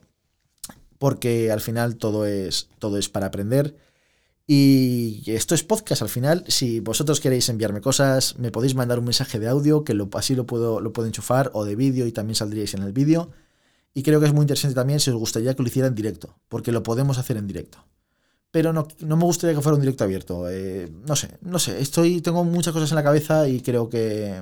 porque 0.98 1.52
al 1.52 1.62
final 1.62 1.98
todo 1.98 2.26
es, 2.26 2.70
todo 2.80 2.98
es 2.98 3.10
para 3.10 3.28
aprender. 3.28 3.76
Y 4.50 5.24
esto 5.28 5.56
es 5.56 5.64
podcast 5.64 6.02
al 6.02 6.08
final. 6.08 6.46
Si 6.48 6.80
vosotros 6.80 7.20
queréis 7.20 7.50
enviarme 7.50 7.82
cosas, 7.82 8.40
me 8.40 8.50
podéis 8.50 8.76
mandar 8.76 8.98
un 8.98 9.04
mensaje 9.04 9.40
de 9.40 9.50
audio, 9.50 9.84
que 9.84 9.94
así 10.14 10.36
lo 10.36 10.46
puedo, 10.46 10.80
lo 10.80 10.94
puedo 10.94 11.06
enchufar, 11.06 11.52
o 11.54 11.66
de 11.66 11.76
vídeo 11.76 12.08
y 12.08 12.14
también 12.14 12.36
saldríais 12.36 12.74
en 12.74 12.84
el 12.84 12.94
vídeo. 12.94 13.30
Y 13.94 14.04
creo 14.04 14.22
que 14.22 14.28
es 14.28 14.34
muy 14.34 14.44
interesante 14.44 14.74
también 14.74 15.02
si 15.02 15.10
os 15.10 15.18
gustaría 15.18 15.54
que 15.54 15.64
lo 15.64 15.68
hiciera 15.68 15.90
en 15.90 15.96
directo, 15.96 16.38
porque 16.48 16.72
lo 16.72 16.82
podemos 16.82 17.18
hacer 17.18 17.36
en 17.36 17.48
directo 17.48 17.86
pero 18.52 18.74
no, 18.74 18.88
me 19.00 19.24
gustaría 19.26 19.56
que 19.56 19.62
fuera 19.62 19.76
un 19.76 19.82
directo 19.82 20.04
abierto. 20.04 20.50
Eh, 20.50 20.90
no 21.06 21.16
sé, 21.16 21.30
no 21.42 21.60
sé, 21.60 21.82
estoy, 21.82 22.22
tengo 22.22 22.44
muchas 22.44 22.74
cosas 22.74 22.92
en 22.92 22.96
la 22.96 23.04
cabeza 23.04 23.48
y 23.48 23.62
creo 23.62 23.90
que 23.90 24.42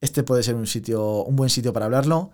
este 0.00 0.22
puede 0.22 0.42
ser 0.42 0.54
un 0.54 0.66
sitio, 0.66 1.24
un 1.24 1.36
buen 1.36 1.50
sitio 1.50 1.72
para 1.72 1.86
hablarlo. 1.86 2.30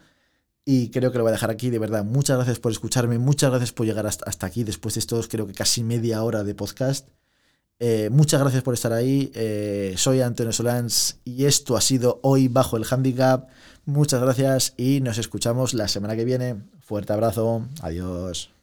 Y 0.65 0.91
creo 0.91 1.11
que 1.11 1.19
lo 1.19 1.25
voy 1.25 1.31
a 1.31 1.33
dejar 1.33 1.51
aquí, 1.51 1.71
de 1.71 1.79
verdad. 1.79 2.05
Muchas 2.05 2.37
gracias 2.37 2.61
por 2.61 2.71
escucharme, 2.71 3.19
muchas 3.19 3.51
gracias 3.51 3.73
por 3.73 3.87
llegar 3.87 4.07
hasta, 4.07 4.47
aquí 4.47 4.63
después 4.65 4.95
de 4.95 5.01
estos, 5.01 5.27
creo 5.29 5.47
que 5.47 5.55
casi 5.55 5.83
media 5.83 6.23
hora 6.23 6.45
de 6.45 6.55
podcast. 6.55 7.09
Eh, 7.81 8.11
muchas 8.13 8.41
gracias 8.41 8.63
por 8.63 8.75
estar 8.75 8.93
ahí. 8.93 9.33
Eh, 9.35 9.95
soy 9.97 10.21
Antonio 10.21 10.53
Solans 10.53 11.19
y 11.25 11.47
esto 11.47 11.77
ha 11.77 11.81
sido 11.81 12.21
hoy 12.23 12.47
bajo 12.47 12.77
el 12.77 12.85
handicap. 12.89 13.49
Muchas 13.87 14.23
gracias 14.23 14.75
y 14.77 15.01
nos 15.01 15.19
escuchamos 15.19 15.75
la 15.75 15.89
semana 15.89 16.15
que 16.15 16.25
viene. 16.25 16.63
Fuerte 16.81 17.13
abrazo. 17.13 17.67
Adiós. 17.81 18.62